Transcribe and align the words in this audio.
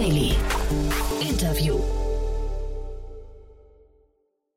Daily. 0.00 0.32
Interview. 1.20 1.78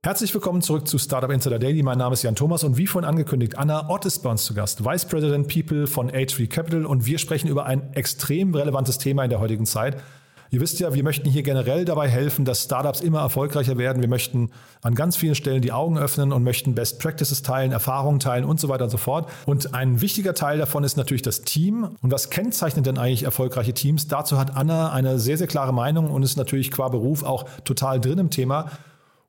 Herzlich 0.01 0.33
willkommen 0.33 0.61
zurück 0.61 0.87
zu 0.87 0.97
Startup 0.97 1.29
Insider 1.29 1.59
Daily. 1.59 1.83
Mein 1.83 1.97
Name 1.97 2.13
ist 2.13 2.23
Jan 2.23 2.35
Thomas 2.35 2.63
und 2.63 2.77
wie 2.77 2.87
vorhin 2.87 3.05
angekündigt, 3.05 3.57
Anna 3.57 3.89
Ott 3.89 4.05
ist 4.05 4.19
bei 4.19 4.29
uns 4.29 4.45
zu 4.45 4.53
Gast, 4.53 4.85
Vice 4.85 5.03
President 5.03 5.49
People 5.49 5.85
von 5.87 6.09
H3 6.09 6.47
Capital 6.47 6.85
und 6.85 7.05
wir 7.05 7.17
sprechen 7.17 7.49
über 7.49 7.65
ein 7.65 7.91
extrem 7.91 8.55
relevantes 8.55 8.99
Thema 8.99 9.25
in 9.25 9.31
der 9.31 9.41
heutigen 9.41 9.65
Zeit. 9.65 10.01
Ihr 10.53 10.61
wisst 10.61 10.79
ja, 10.79 10.93
wir 10.93 11.01
möchten 11.01 11.27
hier 11.27 11.41
generell 11.41 11.83
dabei 11.83 12.07
helfen, 12.07 12.45
dass 12.45 12.61
Startups 12.61 13.01
immer 13.01 13.21
erfolgreicher 13.21 13.79
werden. 13.79 14.03
Wir 14.03 14.07
möchten 14.07 14.51
an 14.83 14.93
ganz 14.93 15.15
vielen 15.15 15.33
Stellen 15.33 15.63
die 15.63 15.71
Augen 15.71 15.97
öffnen 15.97 16.31
und 16.31 16.43
möchten 16.43 16.75
Best 16.75 16.99
Practices 16.99 17.41
teilen, 17.41 17.71
Erfahrungen 17.71 18.19
teilen 18.19 18.45
und 18.45 18.59
so 18.59 18.69
weiter 18.69 18.83
und 18.83 18.91
so 18.91 18.97
fort. 18.97 19.27
Und 19.47 19.73
ein 19.73 19.99
wichtiger 19.99 20.35
Teil 20.35 20.59
davon 20.59 20.83
ist 20.83 20.95
natürlich 20.95 21.23
das 21.23 21.41
Team. 21.41 21.95
Und 22.03 22.11
was 22.11 22.29
kennzeichnet 22.29 22.85
denn 22.85 22.99
eigentlich 22.99 23.23
erfolgreiche 23.23 23.73
Teams? 23.73 24.07
Dazu 24.07 24.37
hat 24.37 24.55
Anna 24.55 24.91
eine 24.91 25.17
sehr, 25.17 25.39
sehr 25.39 25.47
klare 25.47 25.73
Meinung 25.73 26.11
und 26.11 26.21
ist 26.21 26.37
natürlich 26.37 26.69
qua 26.69 26.87
Beruf 26.87 27.23
auch 27.23 27.45
total 27.65 27.99
drin 27.99 28.19
im 28.19 28.29
Thema. 28.29 28.69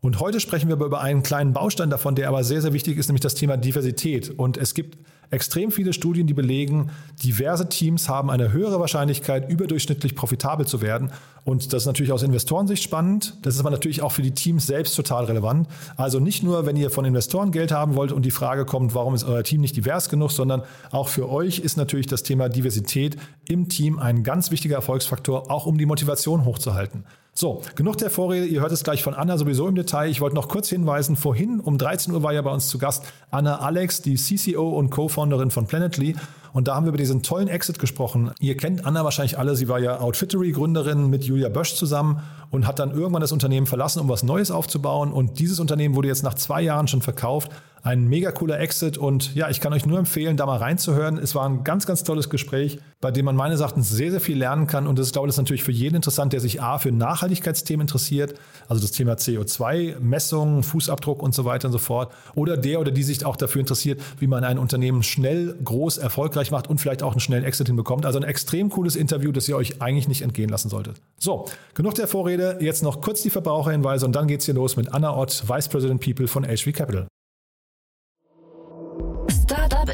Und 0.03 0.21
heute 0.21 0.41
sprechen 0.41 0.69
wir 0.69 0.75
aber 0.75 0.85
über 0.85 1.01
einen 1.01 1.23
kleinen 1.23 1.55
Baustein 1.55 1.89
davon, 1.89 2.17
der 2.17 2.29
aber 2.29 2.45
sehr, 2.45 2.61
sehr 2.61 2.75
wichtig 2.75 2.99
ist, 2.99 3.09
nämlich 3.09 3.23
das 3.23 3.35
Thema 3.35 3.57
Diversität. 3.57 4.29
Und 4.29 4.59
es 4.59 4.75
gibt 4.75 4.99
extrem 5.35 5.71
viele 5.71 5.93
Studien, 5.93 6.27
die 6.27 6.35
belegen, 6.35 6.91
diverse 7.23 7.69
Teams 7.69 8.09
haben 8.09 8.31
eine 8.31 8.53
höhere 8.53 8.81
Wahrscheinlichkeit, 8.81 9.51
überdurchschnittlich 9.51 10.15
profitabel 10.15 10.67
zu 10.67 10.81
werden. 10.81 11.11
Und 11.45 11.75
das 11.75 11.83
ist 11.83 11.87
natürlich 11.87 12.11
aus 12.11 12.23
Investorensicht 12.23 12.83
spannend. 12.83 13.35
Das 13.43 13.55
ist 13.55 13.61
aber 13.61 13.71
natürlich 13.71 14.01
auch 14.01 14.13
für 14.13 14.23
die 14.23 14.31
Teams 14.31 14.67
selbst 14.67 14.95
total 14.97 15.27
relevant. 15.27 15.69
Also 15.97 16.19
nicht 16.19 16.43
nur, 16.43 16.65
wenn 16.65 16.77
ihr 16.77 16.91
von 16.91 17.05
Investoren 17.05 17.53
Geld 17.53 17.71
haben 17.71 17.97
wollt 17.97 18.13
und 18.13 18.25
die 18.25 18.31
Frage 18.31 18.65
kommt, 18.65 18.95
warum 18.95 19.15
ist 19.15 19.25
euer 19.25 19.43
Team 19.43 19.61
nicht 19.61 19.77
divers 19.77 20.09
genug, 20.09 20.31
sondern 20.31 20.63
auch 20.91 21.09
für 21.09 21.29
euch 21.29 21.59
ist 21.59 21.77
natürlich 21.77 22.07
das 22.07 22.23
Thema 22.23 22.49
Diversität 22.49 23.17
im 23.47 23.69
Team 23.69 23.99
ein 23.99 24.23
ganz 24.23 24.51
wichtiger 24.51 24.77
Erfolgsfaktor, 24.77 25.51
auch 25.51 25.67
um 25.67 25.77
die 25.77 25.87
Motivation 25.87 26.47
hochzuhalten. 26.47 27.05
So, 27.37 27.63
genug 27.75 27.99
der 27.99 28.11
Vorrede. 28.11 28.47
Ihr 28.47 28.61
hört 28.61 28.71
es 28.71 28.85
gleich 28.85 29.03
von 29.03 29.13
Anna 29.13 29.37
sowieso 29.37 29.67
im 29.67 29.75
Detail. 29.75 30.09
Ich 30.09 30.21
wollte 30.21 30.37
noch 30.37 30.49
kurz 30.49 30.69
hinweisen, 30.69 31.17
vorhin 31.17 31.59
um 31.59 31.79
13 31.79 32.15
Uhr 32.15 32.23
war 32.23 32.33
ja 32.33 32.41
bei 32.43 32.53
uns 32.53 32.69
zu 32.69 32.79
Gast 32.79 33.05
Anna 33.33 33.59
Alex, 33.59 34.03
die 34.03 34.15
CCO 34.15 34.71
und 34.71 34.91
Co-Founderin 34.91 35.51
von 35.51 35.67
Planetly. 35.67 36.15
Und 36.55 36.69
da 36.69 36.77
haben 36.77 36.87
wir 36.87 36.91
über 36.91 36.99
diesen 36.99 37.25
tollen 37.25 37.49
Exit 37.49 37.81
gesprochen. 37.81 38.31
Ihr 38.39 38.57
kennt 38.57 38.87
Anna 38.87 39.03
wahrscheinlich 39.03 39.37
alle. 39.37 39.57
Sie 39.57 39.69
war 39.69 39.81
ja 39.81 40.01
Outfittery-Gründerin 40.01 41.11
mit 41.11 41.25
Julia 41.25 41.49
Bösch 41.49 41.75
zusammen 41.75 42.23
und 42.51 42.69
hat 42.69 42.79
dann 42.79 42.93
irgendwann 42.93 43.21
das 43.21 43.33
Unternehmen 43.33 43.67
verlassen, 43.67 43.99
um 43.99 44.09
was 44.09 44.23
Neues 44.23 44.53
aufzubauen. 44.53 45.13
Und 45.13 45.41
dieses 45.41 45.59
Unternehmen 45.59 45.97
wurde 45.97 46.07
jetzt 46.07 46.23
nach 46.23 46.35
zwei 46.35 46.63
Jahren 46.63 46.87
schon 46.87 47.03
verkauft. 47.03 47.51
Ein 47.85 48.09
mega 48.09 48.33
cooler 48.33 48.59
Exit. 48.61 48.97
Und 48.97 49.35
ja, 49.35 49.51
ich 49.51 49.61
kann 49.61 49.75
euch 49.75 49.85
nur 49.85 49.99
empfehlen, 49.99 50.39
da 50.39 50.47
mal 50.47 50.57
reinzuhören. 50.57 51.19
Es 51.19 51.35
war 51.35 51.47
ein 51.47 51.65
ganz, 51.65 51.85
ganz 51.85 52.03
tolles 52.03 52.31
Gespräch, 52.31 52.79
bei 53.03 53.11
dem 53.11 53.27
man 53.27 53.37
meines 53.37 53.61
Erachtens 53.61 53.91
sehr, 53.91 54.11
sehr 54.11 54.23
viel 54.23 54.39
lernen 54.39 54.67
kann. 54.67 54.87
Und 54.87 54.99
das 54.99 55.09
ist, 55.09 55.13
glaube 55.13 55.29
ich, 55.29 55.37
natürlich 55.37 55.65
für 55.65 55.71
jeden 55.71 55.97
interessant, 55.97 56.33
der 56.33 56.41
sich 56.41 56.63
A 56.63 56.79
für 56.79 56.93
Nachhaltigkeitsthemen 56.93 57.83
interessiert, 57.83 58.41
also 58.69 58.81
das 58.81 58.93
Thema 58.93 59.17
CO2, 59.17 60.01
Messungen, 60.01 60.63
Fußabdruck 60.63 61.23
und 61.23 61.35
so 61.35 61.45
weiter 61.45 61.69
und 61.69 61.73
so 61.73 61.79
fort. 61.79 62.11
Oder 62.35 62.57
der 62.57 62.81
oder 62.81 62.91
die 62.91 63.03
sich 63.03 63.27
auch 63.27 63.37
dafür 63.37 63.61
interessiert, 63.61 64.01
wie 64.19 64.29
man 64.29 64.45
ein 64.45 64.59
Unternehmen 64.59 65.03
schnell, 65.03 65.55
groß, 65.63 65.99
erfolgreich 65.99 66.51
macht 66.51 66.71
und 66.71 66.81
vielleicht 66.81 67.03
auch 67.03 67.13
einen 67.13 67.21
schnellen 67.21 67.45
Exit 67.45 67.67
hinbekommt. 67.67 68.07
Also 68.07 68.19
ein 68.19 68.25
extrem 68.25 68.71
cooles 68.71 68.97
Interview, 68.97 69.31
das 69.31 69.47
ihr 69.47 69.59
euch 69.59 69.83
eigentlich 69.83 70.09
nicht 70.09 70.23
entgehen 70.23 70.49
lassen 70.49 70.71
solltet. 70.71 71.03
So, 71.19 71.45
genug 71.75 71.97
der 71.97 72.09
Vorrede. 72.09 72.57
Jetzt 72.61 72.83
noch 72.83 73.03
kurz 73.03 73.21
die 73.21 73.31
Verbraucherhinweise 73.31 74.07
und 74.07 74.17
dann 74.17 74.27
geht's 74.27 74.47
hier 74.47 74.55
los 74.55 74.79
mit 74.79 74.95
Anna 74.95 75.15
Ott, 75.15 75.45
Vice 75.47 75.69
President 75.69 76.01
People 76.01 76.29
von 76.29 76.45
HV 76.45 76.73
Capital. 76.73 77.09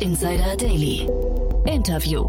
Insider 0.01 0.56
Daily. 0.56 1.06
Interview. 1.66 2.27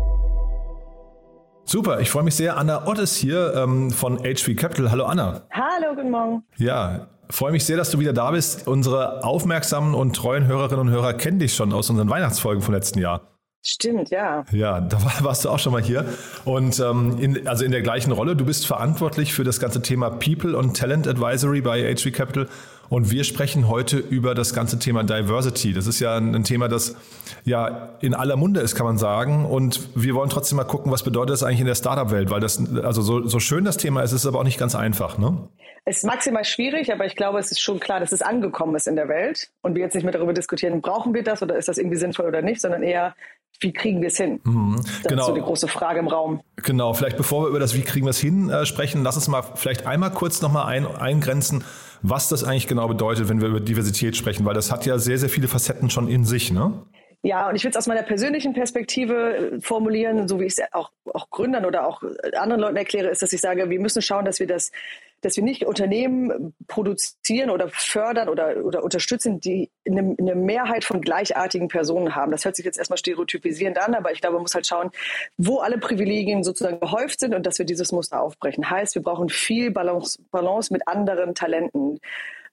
Super, 1.64 2.02
ich 2.02 2.09
freue 2.09 2.24
mich 2.24 2.36
sehr. 2.36 2.58
Anna 2.58 2.86
Ott 2.86 3.00
ist 3.00 3.16
hier 3.16 3.54
ähm, 3.56 3.92
von 3.92 4.18
HV 4.18 4.58
Capital. 4.58 4.92
Hallo 4.92 5.06
Anna. 5.06 5.44
Hallo, 5.52 5.96
guten 5.96 6.12
Morgen. 6.12 6.44
Ja, 6.58 7.08
freue 7.30 7.54
mich 7.54 7.64
sehr, 7.64 7.78
dass 7.78 7.90
du 7.90 8.00
wieder 8.00 8.12
da 8.12 8.32
bist. 8.32 8.68
Unsere 8.68 9.24
aufmerksamen 9.24 9.94
und 9.94 10.18
treuen 10.18 10.48
Hörerinnen 10.48 10.88
und 10.88 10.90
Hörer 10.90 11.14
kennen 11.14 11.40
dich 11.40 11.56
schon 11.56 11.72
aus 11.72 11.90
unseren 11.90 12.09
Weihnachtsfolgen 12.09 12.62
vom 12.62 12.74
letzten 12.74 13.00
Jahr. 13.00 13.22
Stimmt, 13.64 14.09
ja. 14.09 14.44
Ja, 14.52 14.82
da 14.82 14.98
warst 15.22 15.46
du 15.46 15.50
auch 15.50 15.59
schon 15.59 15.72
mal 15.72 15.82
hier. 15.82 16.06
Und 16.44 16.78
ähm, 16.82 17.20
in, 17.20 17.48
also 17.48 17.64
in 17.64 17.72
der 17.72 17.84
gleichen 17.84 18.12
Rolle, 18.12 18.36
du 18.36 18.44
bist 18.44 18.68
verantwortlich 18.68 19.34
für 19.34 19.46
das 19.46 19.62
ganze 19.62 19.82
Thema 19.82 20.09
People 20.09 20.58
und 20.58 20.76
Talent 20.76 21.08
Advisory 21.08 21.62
bei 21.62 21.96
HV 21.96 22.12
Capital. 22.12 22.50
Und 22.91 23.09
wir 23.09 23.24
sprechen 23.24 23.69
heute 23.69 23.97
über 23.97 24.35
das 24.35 24.53
ganze 24.53 24.78
Thema 24.78 25.06
Diversity. 25.06 25.72
Das 25.72 25.88
ist 25.88 26.02
ja 26.02 26.18
ein, 26.18 26.44
Thema, 26.44 26.68
das 26.68 26.97
ja 27.46 27.96
in 28.02 28.13
aller 28.13 28.35
Munde 28.35 28.59
ist, 28.59 28.75
kann 28.75 28.85
man 28.85 28.97
sagen. 28.97 29.46
Und 29.46 29.88
wir 29.96 30.13
wollen 30.13 30.29
trotzdem 30.29 30.57
mal 30.57 30.66
gucken, 30.66 30.91
was 30.91 31.02
bedeutet 31.02 31.29
das 31.29 31.41
eigentlich 31.41 31.62
in 31.62 31.68
der 31.68 31.75
Startup-Welt? 31.75 32.29
Weil 32.29 32.41
das, 32.41 32.62
also 32.84 33.02
so, 33.02 33.25
so 33.25 33.40
schön 33.40 33.63
das 33.63 33.78
Thema 33.78 34.02
ist, 34.02 34.12
ist 34.12 34.24
es 34.24 34.28
aber 34.28 34.40
auch 34.40 34.44
nicht 34.44 34.59
ganz 34.59 34.75
einfach, 34.75 35.18
ne? 35.18 35.47
Es 35.85 35.97
ist 36.00 36.03
maximal 36.03 36.44
schwierig, 36.44 36.91
aber 36.91 37.06
ich 37.06 37.16
glaube, 37.16 37.40
es 37.40 37.50
ist 37.50 37.62
schon 37.62 37.79
klar, 37.79 38.02
dass 38.02 38.12
es 38.12 38.22
angekommen 38.22 38.75
ist 38.75 38.88
in 38.88 38.97
der 38.97 39.08
Welt. 39.08 39.50
Und 39.62 39.75
wir 39.75 39.84
jetzt 39.84 39.96
nicht 39.96 40.03
mehr 40.03 40.12
darüber 40.12 40.34
diskutieren, 40.34 40.81
brauchen 40.81 41.13
wir 41.13 41.23
das 41.23 41.41
oder 41.41 41.56
ist 41.56 41.69
das 41.69 41.78
irgendwie 41.78 41.97
sinnvoll 41.97 42.25
oder 42.25 42.41
nicht, 42.41 42.59
sondern 42.59 42.84
eher, 42.84 43.16
wie 43.62 43.72
kriegen 43.72 44.02
wir 44.02 44.09
es 44.09 44.18
hin? 44.18 44.41
Mhm, 44.44 44.75
das 44.84 45.03
genau. 45.03 45.22
ist 45.22 45.28
so 45.28 45.34
die 45.34 45.41
große 45.41 45.69
Frage 45.69 46.00
im 46.00 46.09
Raum. 46.09 46.41
Genau, 46.58 46.94
vielleicht 46.94 47.16
bevor 47.16 47.44
wir 47.44 47.47
über 47.47 47.59
das 47.59 47.73
Wie 47.73 47.84
kriegen 47.84 48.06
wir 48.06 48.12
es 48.12 48.19
hin 48.19 48.50
äh, 48.50 48.66
sprechen, 48.66 49.02
lass 49.02 49.16
uns 49.16 49.29
mal 49.29 49.44
vielleicht 49.56 49.88
einmal 49.88 50.12
kurz 50.12 50.41
nochmal 50.41 50.66
ein, 50.66 50.85
eingrenzen, 50.85 51.63
was 52.02 52.30
das 52.30 52.44
eigentlich 52.44 52.68
genau 52.68 52.88
bedeutet, 52.88 53.30
wenn 53.30 53.42
wir 53.42 53.50
über 53.50 53.60
Diversität 53.60 54.16
sprechen, 54.16 54.46
weil 54.46 54.54
das 54.54 54.72
hat 54.72 54.86
ja 54.86 54.98
sehr, 54.98 55.18
sehr 55.18 55.30
viele 55.30 55.48
Facetten 55.48 55.90
schon 55.90 56.08
in 56.08 56.26
sich, 56.26 56.52
ne? 56.52 56.84
Ja, 57.24 57.50
und 57.50 57.56
ich 57.56 57.64
will 57.64 57.70
es 57.70 57.78
aus 57.78 57.86
meiner 57.86 58.02
persönlichen 58.02 58.54
Perspektive 58.54 59.36
äh, 59.36 59.62
formulieren, 59.62 60.28
so 60.28 60.40
wie 60.40 60.46
ich 60.46 60.58
es 60.58 60.74
auch, 60.74 60.92
auch 61.14 61.30
Gründern 61.30 61.66
oder 61.66 61.88
auch 61.88 62.02
anderen 62.34 62.62
Leuten 62.62 62.78
erkläre, 62.78 63.10
ist, 63.10 63.22
dass 63.22 63.32
ich 63.32 63.42
sage, 63.42 63.70
wir 63.70 63.80
müssen 63.80 64.02
schauen, 64.02 64.26
dass 64.26 64.40
wir 64.40 64.48
das 64.48 64.72
dass 65.22 65.38
wir 65.38 65.44
nicht 65.44 65.66
Unternehmen 65.66 66.54
produzieren 66.68 67.50
oder 67.50 67.70
fördern 67.70 68.28
oder, 68.28 68.64
oder 68.64 68.84
unterstützen, 68.84 69.40
die 69.40 69.70
eine, 69.88 70.16
eine 70.20 70.36
Mehrheit 70.36 70.84
von 70.84 71.02
gleichartigen 71.02 71.68
Personen 71.68 72.16
haben. 72.16 72.32
Das 72.32 72.44
hört 72.46 72.56
sich 72.56 72.66
jetzt 72.66 72.78
erstmal 72.78 72.98
stereotypisierend 72.98 73.78
an, 73.80 73.94
aber 73.94 74.12
ich 74.12 74.22
glaube, 74.22 74.36
man 74.36 74.44
muss 74.44 74.56
halt 74.56 74.68
schauen, 74.68 74.90
wo 75.38 75.59
alle 75.59 75.78
Privilegien 75.78 76.44
sozusagen 76.44 76.80
gehäuft 76.80 77.20
sind 77.20 77.34
und 77.36 77.46
dass 77.46 77.59
wir 77.59 77.66
dieses 77.66 77.92
Muster 77.92 78.22
aufbrechen. 78.22 78.70
Heißt, 78.70 78.96
wir 78.96 79.02
brauchen 79.02 79.30
viel 79.30 79.72
Balance, 79.72 80.22
Balance 80.32 80.74
mit 80.74 80.88
anderen 80.88 81.36
Talenten. 81.36 82.00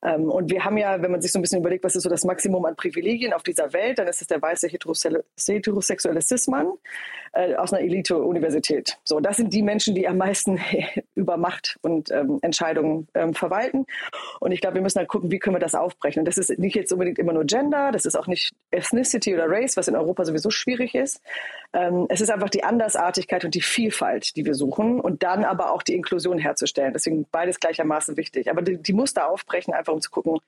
Ähm, 0.03 0.31
und 0.31 0.51
wir 0.51 0.65
haben 0.65 0.77
ja, 0.77 1.03
wenn 1.03 1.11
man 1.11 1.21
sich 1.21 1.33
so 1.33 1.39
ein 1.39 1.43
bisschen 1.43 1.61
überlegt, 1.61 1.85
was 1.85 1.97
ist 1.97 2.05
so 2.05 2.09
das 2.09 2.25
Maximum 2.25 2.65
an 2.65 2.77
Privilegien 2.77 3.33
auf 3.33 3.43
dieser 3.43 3.73
Welt, 3.73 3.99
dann 3.99 4.07
ist 4.07 4.21
es 4.21 4.29
der 4.29 4.41
weiße 4.41 4.69
heterosexuelle 4.69 6.23
Cis-Mann 6.23 6.73
äh, 7.33 7.55
aus 7.57 7.73
einer 7.73 7.83
Elite-Universität. 7.83 8.99
So, 9.05 9.21
das 9.21 9.37
sind 9.37 9.53
die 9.53 9.63
Menschen, 9.63 9.95
die 9.95 10.07
am 10.07 10.19
meisten 10.19 10.61
über 11.15 11.37
Macht 11.37 11.79
und 11.83 12.11
ähm, 12.11 12.39
Entscheidungen 12.43 13.09
ähm, 13.15 13.35
verwalten. 13.35 13.87
Und 14.41 14.53
ich 14.53 14.61
glaube, 14.61 14.77
wir 14.77 14.83
müssen 14.83 14.99
halt 14.99 15.09
gucken, 15.09 15.31
wie 15.31 15.39
können 15.39 15.57
wir 15.57 15.61
das 15.61 15.75
aufbrechen. 15.75 16.21
Und 16.21 16.27
das 16.27 16.39
ist 16.39 16.57
nicht 16.59 16.77
jetzt 16.77 16.93
unbedingt 16.93 17.19
immer 17.19 17.33
nur 17.33 17.45
Gender, 17.45 17.91
das 17.93 18.07
ist 18.07 18.17
auch 18.17 18.27
nicht 18.27 18.53
Ethnicity 18.71 19.35
oder 19.35 19.47
Race, 19.49 19.77
was 19.77 19.89
in 19.89 19.97
Europa 19.97 20.25
sowieso 20.25 20.51
schwierig 20.51 20.95
ist. 20.95 21.21
Ähm, 21.73 22.07
es 22.09 22.21
ist 22.21 22.31
einfach 22.31 22.51
die 22.51 22.65
Andersartigkeit 22.65 23.45
und 23.45 23.55
die 23.55 23.61
Vielfalt, 23.61 24.37
die 24.37 24.45
wir 24.45 24.55
suchen 24.55 25.01
und 25.01 25.23
dann 25.23 25.45
aber 25.45 25.73
auch 25.73 25.83
die 25.83 25.95
Inklusion 25.95 26.39
herzustellen. 26.39 26.93
Deswegen 26.93 27.27
beides 27.31 27.61
gleichermaßen 27.61 28.17
wichtig. 28.17 28.51
Aber 28.51 28.63
die, 28.63 28.77
die 28.81 28.93
Muster 28.93 29.29
aufbrechen, 29.29 29.75
einfach 29.75 29.88
um 29.93 30.01
zu 30.01 30.11
gucken, 30.11 30.39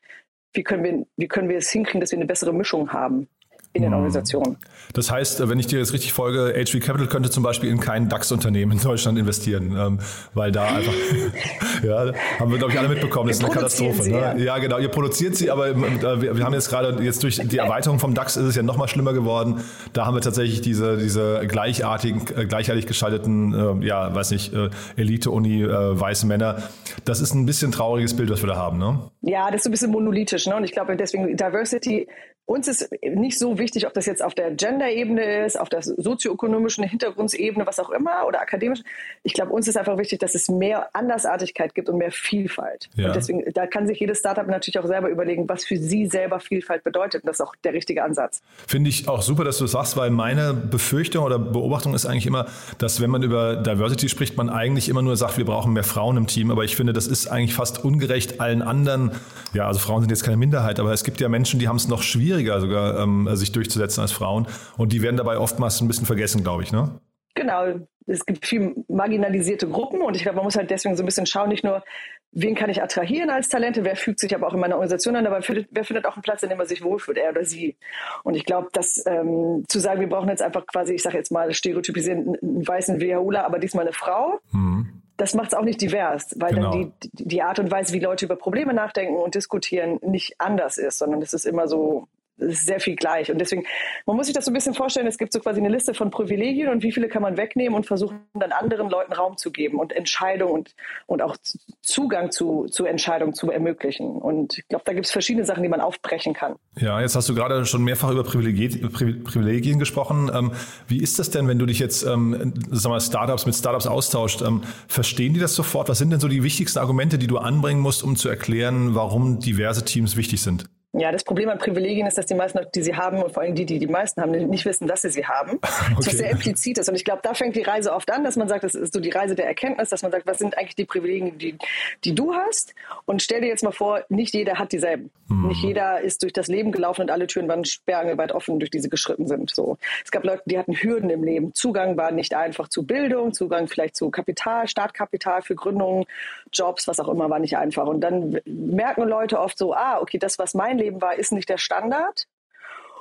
wie 0.52 0.62
können 0.62 0.84
wir, 0.84 1.06
wie 1.16 1.28
können 1.28 1.48
wir 1.48 1.58
es 1.58 1.70
hinkriegen, 1.70 2.00
dass 2.00 2.10
wir 2.10 2.18
eine 2.18 2.26
bessere 2.26 2.52
Mischung 2.52 2.92
haben 2.92 3.28
in 3.72 3.82
den 3.82 3.92
hm. 3.92 3.98
Organisationen. 3.98 4.56
Das 4.94 5.10
heißt, 5.12 5.48
wenn 5.48 5.58
ich 5.60 5.68
dir 5.68 5.78
jetzt 5.78 5.92
richtig 5.92 6.12
folge, 6.12 6.52
HV 6.56 6.80
Capital 6.80 7.06
könnte 7.06 7.30
zum 7.30 7.44
Beispiel 7.44 7.70
in 7.70 7.78
kein 7.78 8.08
DAX-Unternehmen 8.08 8.72
in 8.72 8.82
Deutschland 8.82 9.16
investieren, 9.16 9.76
ähm, 9.78 10.00
weil 10.34 10.50
da 10.50 10.64
einfach, 10.64 10.92
ja, 11.84 12.12
haben 12.40 12.50
wir 12.50 12.58
glaube 12.58 12.72
ich 12.72 12.78
alle 12.78 12.88
mitbekommen, 12.88 13.28
das 13.28 13.38
ist 13.38 13.44
eine 13.44 13.52
Katastrophe. 13.52 14.02
Sie, 14.02 14.10
ne? 14.10 14.34
ja. 14.38 14.58
genau, 14.58 14.78
ihr 14.78 14.88
produziert 14.88 15.36
sie, 15.36 15.50
aber 15.50 15.68
ähm, 15.68 15.84
äh, 15.84 16.20
wir, 16.36 16.44
haben 16.44 16.54
jetzt 16.54 16.68
gerade, 16.68 17.00
jetzt 17.02 17.22
durch 17.22 17.38
die 17.38 17.58
Erweiterung 17.58 18.00
vom 18.00 18.14
DAX 18.14 18.36
ist 18.36 18.44
es 18.44 18.56
ja 18.56 18.62
noch 18.62 18.76
mal 18.76 18.88
schlimmer 18.88 19.12
geworden. 19.12 19.60
Da 19.92 20.06
haben 20.06 20.14
wir 20.14 20.20
tatsächlich 20.20 20.60
diese, 20.60 20.96
diese 20.96 21.46
gleichartigen, 21.46 22.22
äh, 22.36 22.46
gleichartig 22.46 22.86
geschalteten, 22.86 23.82
äh, 23.82 23.86
ja, 23.86 24.12
weiß 24.12 24.32
nicht, 24.32 24.52
äh, 24.52 24.70
Elite-Uni, 24.96 25.68
weiße 25.68 26.26
Männer. 26.26 26.62
Das 27.04 27.20
ist 27.20 27.34
ein 27.34 27.46
bisschen 27.46 27.70
trauriges 27.70 28.16
Bild, 28.16 28.30
was 28.30 28.42
wir 28.42 28.48
da 28.48 28.56
haben, 28.56 28.78
ne? 28.78 29.10
Ja, 29.22 29.46
das 29.46 29.56
ist 29.56 29.62
so 29.64 29.68
ein 29.68 29.72
bisschen 29.72 29.90
monolithisch, 29.90 30.46
ne? 30.46 30.56
Und 30.56 30.64
ich 30.64 30.72
glaube 30.72 30.96
deswegen 30.96 31.36
Diversity 31.36 32.08
uns 32.50 32.66
ist 32.66 32.90
nicht 33.02 33.38
so 33.38 33.58
wichtig, 33.58 33.86
ob 33.86 33.94
das 33.94 34.06
jetzt 34.06 34.24
auf 34.24 34.34
der 34.34 34.50
Gender-Ebene 34.50 35.46
ist, 35.46 35.58
auf 35.58 35.68
der 35.68 35.82
sozioökonomischen 35.82 36.82
Hintergrundsebene, 36.82 37.64
was 37.64 37.78
auch 37.78 37.90
immer, 37.90 38.26
oder 38.26 38.40
akademisch. 38.40 38.80
Ich 39.22 39.34
glaube, 39.34 39.52
uns 39.52 39.68
ist 39.68 39.76
einfach 39.76 39.96
wichtig, 39.98 40.18
dass 40.18 40.34
es 40.34 40.48
mehr 40.48 40.88
Andersartigkeit 40.92 41.76
gibt 41.76 41.88
und 41.88 41.98
mehr 41.98 42.10
Vielfalt. 42.10 42.90
Ja. 42.96 43.06
Und 43.06 43.16
deswegen, 43.16 43.44
da 43.54 43.68
kann 43.68 43.86
sich 43.86 44.00
jedes 44.00 44.18
Startup 44.18 44.48
natürlich 44.48 44.80
auch 44.80 44.86
selber 44.86 45.10
überlegen, 45.10 45.48
was 45.48 45.64
für 45.64 45.76
sie 45.76 46.06
selber 46.06 46.40
Vielfalt 46.40 46.82
bedeutet. 46.82 47.22
Und 47.22 47.28
das 47.28 47.36
ist 47.36 47.40
auch 47.40 47.54
der 47.62 47.72
richtige 47.72 48.02
Ansatz. 48.02 48.42
Finde 48.66 48.90
ich 48.90 49.06
auch 49.06 49.22
super, 49.22 49.44
dass 49.44 49.58
du 49.58 49.64
das 49.64 49.72
sagst, 49.72 49.96
weil 49.96 50.10
meine 50.10 50.52
Befürchtung 50.52 51.24
oder 51.24 51.38
Beobachtung 51.38 51.94
ist 51.94 52.04
eigentlich 52.04 52.26
immer, 52.26 52.46
dass 52.78 53.00
wenn 53.00 53.10
man 53.10 53.22
über 53.22 53.56
Diversity 53.56 54.08
spricht, 54.08 54.36
man 54.36 54.50
eigentlich 54.50 54.88
immer 54.88 55.02
nur 55.02 55.16
sagt, 55.16 55.38
wir 55.38 55.44
brauchen 55.44 55.72
mehr 55.72 55.84
Frauen 55.84 56.16
im 56.16 56.26
Team. 56.26 56.50
Aber 56.50 56.64
ich 56.64 56.74
finde, 56.74 56.92
das 56.92 57.06
ist 57.06 57.28
eigentlich 57.28 57.54
fast 57.54 57.84
ungerecht 57.84 58.40
allen 58.40 58.60
anderen. 58.60 59.12
Ja, 59.54 59.68
also 59.68 59.78
Frauen 59.78 60.00
sind 60.00 60.10
jetzt 60.10 60.24
keine 60.24 60.36
Minderheit, 60.36 60.80
aber 60.80 60.92
es 60.92 61.04
gibt 61.04 61.20
ja 61.20 61.28
Menschen, 61.28 61.60
die 61.60 61.68
haben 61.68 61.76
es 61.76 61.86
noch 61.86 62.02
schwieriger 62.02 62.39
schwieriger 62.40 62.60
sogar, 62.60 62.98
ähm, 63.00 63.28
sich 63.36 63.52
durchzusetzen 63.52 64.00
als 64.00 64.12
Frauen. 64.12 64.46
Und 64.76 64.92
die 64.92 65.02
werden 65.02 65.16
dabei 65.16 65.38
oftmals 65.38 65.80
ein 65.80 65.88
bisschen 65.88 66.06
vergessen, 66.06 66.42
glaube 66.42 66.62
ich. 66.62 66.72
Ne? 66.72 67.00
Genau, 67.34 67.66
es 68.06 68.26
gibt 68.26 68.46
viel 68.46 68.74
marginalisierte 68.88 69.68
Gruppen 69.68 70.02
und 70.02 70.16
ich 70.16 70.22
glaube, 70.22 70.36
man 70.36 70.44
muss 70.44 70.56
halt 70.56 70.70
deswegen 70.70 70.96
so 70.96 71.02
ein 71.02 71.06
bisschen 71.06 71.26
schauen, 71.26 71.48
nicht 71.48 71.62
nur, 71.62 71.84
wen 72.32 72.54
kann 72.54 72.70
ich 72.70 72.82
attrahieren 72.82 73.30
als 73.30 73.48
Talente, 73.48 73.84
wer 73.84 73.94
fügt 73.94 74.18
sich 74.18 74.34
aber 74.34 74.48
auch 74.48 74.54
in 74.54 74.60
meiner 74.60 74.74
Organisation 74.74 75.16
an, 75.16 75.26
aber 75.26 75.40
wer 75.70 75.84
findet 75.84 76.06
auch 76.06 76.14
einen 76.14 76.22
Platz, 76.22 76.42
in 76.42 76.48
dem 76.48 76.58
er 76.58 76.66
sich 76.66 76.82
wohlfühlt, 76.82 77.18
er 77.18 77.30
oder 77.30 77.44
sie. 77.44 77.76
Und 78.24 78.34
ich 78.34 78.44
glaube, 78.44 78.68
dass 78.72 79.04
ähm, 79.06 79.64
zu 79.68 79.78
sagen, 79.78 80.00
wir 80.00 80.08
brauchen 80.08 80.28
jetzt 80.28 80.42
einfach 80.42 80.66
quasi, 80.66 80.94
ich 80.94 81.02
sage 81.02 81.18
jetzt 81.18 81.30
mal 81.30 81.52
stereotypisieren, 81.52 82.36
einen 82.42 82.66
weißen 82.66 83.00
WHUler, 83.00 83.44
aber 83.44 83.58
diesmal 83.58 83.84
eine 83.84 83.92
Frau, 83.92 84.40
mhm. 84.50 85.02
das 85.16 85.34
macht 85.34 85.48
es 85.48 85.54
auch 85.54 85.64
nicht 85.64 85.80
divers, 85.80 86.34
weil 86.36 86.54
genau. 86.54 86.72
dann 86.72 86.92
die, 87.02 87.10
die 87.12 87.42
Art 87.42 87.60
und 87.60 87.70
Weise, 87.70 87.92
wie 87.92 88.00
Leute 88.00 88.24
über 88.24 88.36
Probleme 88.36 88.74
nachdenken 88.74 89.16
und 89.16 89.36
diskutieren, 89.36 90.00
nicht 90.02 90.34
anders 90.38 90.78
ist, 90.78 90.98
sondern 90.98 91.22
es 91.22 91.32
ist 91.32 91.46
immer 91.46 91.68
so 91.68 92.08
ist 92.40 92.66
sehr 92.66 92.80
viel 92.80 92.96
gleich. 92.96 93.30
Und 93.30 93.38
deswegen, 93.38 93.64
man 94.06 94.16
muss 94.16 94.26
sich 94.26 94.34
das 94.34 94.44
so 94.44 94.50
ein 94.50 94.54
bisschen 94.54 94.74
vorstellen, 94.74 95.06
es 95.06 95.18
gibt 95.18 95.32
so 95.32 95.40
quasi 95.40 95.60
eine 95.60 95.68
Liste 95.68 95.94
von 95.94 96.10
Privilegien 96.10 96.68
und 96.68 96.82
wie 96.82 96.92
viele 96.92 97.08
kann 97.08 97.22
man 97.22 97.36
wegnehmen 97.36 97.74
und 97.74 97.86
versuchen 97.86 98.20
dann 98.34 98.52
anderen 98.52 98.90
Leuten 98.90 99.12
Raum 99.12 99.36
zu 99.36 99.50
geben 99.50 99.78
und 99.78 99.92
Entscheidungen 99.92 100.52
und, 100.52 100.74
und 101.06 101.22
auch 101.22 101.36
Zugang 101.82 102.30
zu, 102.30 102.66
zu 102.70 102.84
Entscheidungen 102.84 103.34
zu 103.34 103.50
ermöglichen. 103.50 104.06
Und 104.16 104.58
ich 104.58 104.68
glaube, 104.68 104.84
da 104.84 104.92
gibt 104.92 105.06
es 105.06 105.12
verschiedene 105.12 105.44
Sachen, 105.44 105.62
die 105.62 105.68
man 105.68 105.80
aufbrechen 105.80 106.34
kann. 106.34 106.56
Ja, 106.78 107.00
jetzt 107.00 107.16
hast 107.16 107.28
du 107.28 107.34
gerade 107.34 107.64
schon 107.66 107.82
mehrfach 107.82 108.10
über 108.10 108.24
Privilegien, 108.24 108.90
Privilegien 108.90 109.78
gesprochen. 109.78 110.30
Ähm, 110.34 110.52
wie 110.88 111.02
ist 111.02 111.18
das 111.18 111.30
denn, 111.30 111.48
wenn 111.48 111.58
du 111.58 111.66
dich 111.66 111.78
jetzt, 111.78 112.04
ähm, 112.04 112.54
sag 112.70 112.90
mal, 112.90 113.00
Startups 113.00 113.46
mit 113.46 113.54
Startups 113.54 113.86
austauscht? 113.86 114.42
Ähm, 114.42 114.62
verstehen 114.88 115.34
die 115.34 115.40
das 115.40 115.54
sofort? 115.54 115.88
Was 115.88 115.98
sind 115.98 116.10
denn 116.10 116.20
so 116.20 116.28
die 116.28 116.42
wichtigsten 116.42 116.78
Argumente, 116.78 117.18
die 117.18 117.26
du 117.26 117.38
anbringen 117.38 117.80
musst, 117.80 118.02
um 118.02 118.16
zu 118.16 118.28
erklären, 118.28 118.94
warum 118.94 119.40
diverse 119.40 119.84
Teams 119.84 120.16
wichtig 120.16 120.42
sind? 120.42 120.66
Ja, 120.92 121.12
das 121.12 121.22
Problem 121.22 121.48
an 121.48 121.58
Privilegien 121.58 122.06
ist, 122.08 122.18
dass 122.18 122.26
die 122.26 122.34
meisten, 122.34 122.58
die 122.74 122.82
sie 122.82 122.96
haben 122.96 123.22
und 123.22 123.32
vor 123.32 123.44
allem 123.44 123.54
die, 123.54 123.64
die 123.64 123.78
die 123.78 123.86
meisten 123.86 124.20
haben, 124.20 124.32
nicht 124.32 124.64
wissen, 124.64 124.88
dass 124.88 125.02
sie 125.02 125.10
sie 125.10 125.24
haben. 125.24 125.58
Okay. 125.90 126.04
Das 126.04 126.18
sehr 126.18 126.30
implizit 126.30 126.78
ist. 126.78 126.88
Und 126.88 126.94
ich 126.94 127.04
glaube, 127.04 127.20
da 127.22 127.34
fängt 127.34 127.56
die 127.56 127.62
Reise 127.62 127.92
oft 127.92 128.10
an, 128.12 128.22
dass 128.22 128.36
man 128.36 128.48
sagt, 128.48 128.64
das 128.64 128.74
ist 128.74 128.92
so 128.92 129.00
die 129.00 129.10
Reise 129.10 129.34
der 129.34 129.46
Erkenntnis, 129.46 129.88
dass 129.88 130.02
man 130.02 130.12
sagt, 130.12 130.26
was 130.26 130.38
sind 130.38 130.56
eigentlich 130.56 130.76
die 130.76 130.84
Privilegien, 130.84 131.36
die, 131.36 131.56
die 132.04 132.14
du 132.14 132.32
hast? 132.32 132.74
Und 133.06 133.22
stell 133.22 133.40
dir 133.40 133.48
jetzt 133.48 133.64
mal 133.64 133.72
vor, 133.72 134.04
nicht 134.08 134.34
jeder 134.34 134.58
hat 134.58 134.72
dieselben. 134.72 135.10
Mhm. 135.28 135.48
Nicht 135.48 135.62
jeder 135.62 136.00
ist 136.00 136.22
durch 136.22 136.32
das 136.32 136.48
Leben 136.48 136.70
gelaufen 136.72 137.02
und 137.02 137.10
alle 137.10 137.26
Türen 137.26 137.48
waren 137.48 137.64
sperrangelweit 137.64 138.32
offen, 138.32 138.58
durch 138.58 138.70
diese 138.70 138.88
geschritten 138.88 139.26
sind. 139.26 139.50
So. 139.50 139.78
Es 140.04 140.10
gab 140.10 140.24
Leute, 140.24 140.42
die 140.46 140.58
hatten 140.58 140.74
Hürden 140.74 141.10
im 141.10 141.24
Leben. 141.24 141.54
Zugang 141.54 141.96
war 141.96 142.12
nicht 142.12 142.34
einfach 142.34 142.68
zu 142.68 142.84
Bildung, 142.84 143.32
Zugang 143.32 143.66
vielleicht 143.66 143.96
zu 143.96 144.10
Kapital, 144.10 144.68
Startkapital 144.68 145.42
für 145.42 145.54
Gründungen, 145.54 146.04
Jobs, 146.52 146.88
was 146.88 147.00
auch 147.00 147.08
immer, 147.08 147.28
war 147.30 147.38
nicht 147.38 147.56
einfach. 147.56 147.86
Und 147.86 148.00
dann 148.00 148.40
merken 148.44 149.02
Leute 149.02 149.40
oft 149.40 149.58
so, 149.58 149.74
ah, 149.74 150.00
okay, 150.00 150.18
das, 150.18 150.38
was 150.38 150.54
mein 150.54 150.79
Leben 150.80 151.00
war, 151.00 151.14
ist 151.14 151.32
nicht 151.32 151.48
der 151.48 151.58
Standard. 151.58 152.26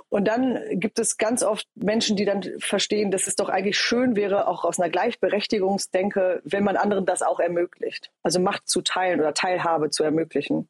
Und 0.09 0.27
dann 0.27 0.59
gibt 0.71 0.97
es 0.97 1.17
ganz 1.17 1.43
oft 1.43 1.67
Menschen, 1.75 2.17
die 2.17 2.25
dann 2.25 2.43
verstehen, 2.57 3.11
dass 3.11 3.27
es 3.27 3.35
doch 3.35 3.47
eigentlich 3.47 3.77
schön 3.77 4.15
wäre, 4.15 4.47
auch 4.47 4.65
aus 4.65 4.79
einer 4.79 4.89
Gleichberechtigungsdenke, 4.89 6.41
wenn 6.43 6.63
man 6.63 6.77
anderen 6.77 7.05
das 7.05 7.21
auch 7.21 7.39
ermöglicht. 7.39 8.11
Also 8.23 8.39
Macht 8.39 8.67
zu 8.67 8.81
teilen 8.81 9.19
oder 9.19 9.35
Teilhabe 9.35 9.91
zu 9.91 10.03
ermöglichen. 10.03 10.67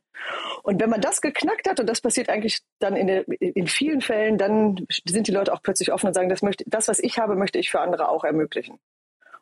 Und 0.63 0.81
wenn 0.81 0.89
man 0.89 0.99
das 0.99 1.21
geknackt 1.21 1.69
hat, 1.69 1.79
und 1.79 1.87
das 1.87 2.01
passiert 2.01 2.27
eigentlich 2.27 2.59
dann 2.79 2.97
in, 2.97 3.07
der, 3.07 3.25
in 3.39 3.67
vielen 3.67 4.01
Fällen, 4.01 4.37
dann 4.37 4.85
sind 5.05 5.27
die 5.27 5.31
Leute 5.31 5.53
auch 5.53 5.61
plötzlich 5.61 5.93
offen 5.93 6.07
und 6.07 6.13
sagen, 6.13 6.27
das, 6.27 6.41
möchte, 6.41 6.65
das, 6.67 6.89
was 6.89 6.99
ich 6.99 7.17
habe, 7.17 7.35
möchte 7.37 7.59
ich 7.59 7.71
für 7.71 7.79
andere 7.79 8.09
auch 8.09 8.25
ermöglichen 8.25 8.77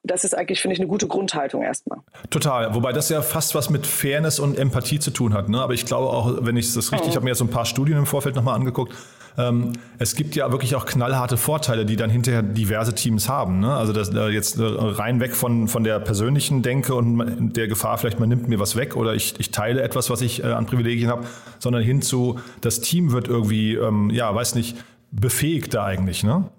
das 0.07 0.24
ist 0.24 0.38
eigentlich, 0.38 0.62
finde 0.62 0.74
ich, 0.74 0.80
eine 0.80 0.88
gute 0.88 1.07
Grundhaltung 1.07 1.62
erstmal. 1.62 2.00
Total. 2.30 2.74
Wobei 2.74 2.94
das 2.94 3.09
ja 3.09 3.21
fast 3.21 3.56
was 3.56 3.69
mit 3.69 3.86
Fairness 3.86 4.39
und 4.39 4.57
Empathie 4.57 5.00
zu 5.00 5.12
tun 5.12 5.33
hat. 5.33 5.50
Ne? 5.50 5.62
Aber 5.62 5.74
ich 5.74 5.86
glaube 5.86 6.07
auch, 6.07 6.38
wenn 6.42 6.57
ich 6.57 6.74
das 6.74 6.92
richtig, 6.92 7.07
mhm. 7.07 7.09
ich 7.09 7.15
habe 7.15 7.24
mir 7.25 7.31
jetzt 7.31 7.39
so 7.39 7.45
ein 7.45 7.50
paar 7.50 7.65
Studien 7.65 7.98
im 7.98 8.06
Vorfeld 8.06 8.36
nochmal 8.36 8.56
angeguckt, 8.56 8.94
ähm, 9.38 9.74
es 10.00 10.15
gibt 10.15 10.36
ja 10.36 10.51
wirklich 10.51 10.75
auch 10.75 10.86
knallharte 10.86 11.38
Vorteile, 11.38 11.86
die 11.86 11.95
dann 11.95 12.09
hinterher 12.09 12.42
diverse 12.42 12.95
Teams 12.95 13.30
haben. 13.30 13.59
Ne? 13.59 13.75
Also 13.75 13.94
das, 13.94 14.09
äh, 14.09 14.30
jetzt 14.30 14.57
äh, 14.57 14.63
rein 14.63 15.19
weg 15.19 15.36
von, 15.36 15.68
von 15.68 15.83
der 15.83 16.00
persönlichen 16.00 16.63
Denke 16.63 16.95
und 16.95 17.54
der 17.54 17.68
Gefahr, 17.68 17.98
vielleicht 18.00 18.19
man 18.19 18.30
nimmt 18.30 18.48
mir 18.48 18.59
was 18.59 18.75
weg 18.75 18.95
oder 18.95 19.13
ich, 19.13 19.36
ich 19.39 19.51
teile 19.51 19.81
etwas, 19.83 20.09
was 20.09 20.21
ich 20.21 20.44
äh, 20.44 20.48
an 20.48 20.65
Privilegien 20.65 21.09
habe, 21.09 21.25
sondern 21.59 21.83
hin 21.83 22.01
zu, 22.01 22.39
das 22.62 22.81
Team 22.81 23.12
wird 23.12 23.27
irgendwie, 23.27 23.75
ähm, 23.75 24.09
ja, 24.09 24.33
weiß 24.33 24.56
nicht, 24.56 24.75
befähigter 25.12 25.83
eigentlich, 25.83 26.24
ne? 26.24 26.50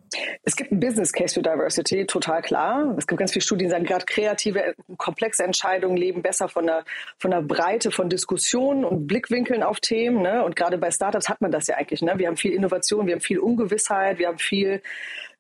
Es 0.42 0.56
gibt 0.56 0.70
einen 0.70 0.80
Business 0.80 1.12
Case 1.12 1.34
für 1.34 1.42
Diversity, 1.42 2.06
total 2.06 2.42
klar. 2.42 2.94
Es 2.96 3.06
gibt 3.06 3.18
ganz 3.18 3.32
viele 3.32 3.42
Studien, 3.42 3.68
die 3.68 3.70
sagen, 3.70 3.84
gerade 3.84 4.04
kreative, 4.04 4.74
komplexe 4.96 5.44
Entscheidungen 5.44 5.96
leben 5.96 6.22
besser 6.22 6.48
von 6.48 6.66
der, 6.66 6.84
von 7.18 7.30
der 7.30 7.42
Breite 7.42 7.90
von 7.90 8.08
Diskussionen 8.08 8.84
und 8.84 9.06
Blickwinkeln 9.06 9.62
auf 9.62 9.80
Themen. 9.80 10.22
Ne? 10.22 10.44
Und 10.44 10.56
gerade 10.56 10.78
bei 10.78 10.90
Startups 10.90 11.28
hat 11.28 11.40
man 11.40 11.50
das 11.50 11.66
ja 11.66 11.76
eigentlich. 11.76 12.02
Ne? 12.02 12.14
Wir 12.16 12.28
haben 12.28 12.36
viel 12.36 12.52
Innovation, 12.52 13.06
wir 13.06 13.14
haben 13.14 13.20
viel 13.20 13.38
Ungewissheit, 13.38 14.18
wir 14.18 14.28
haben 14.28 14.38
viel, 14.38 14.82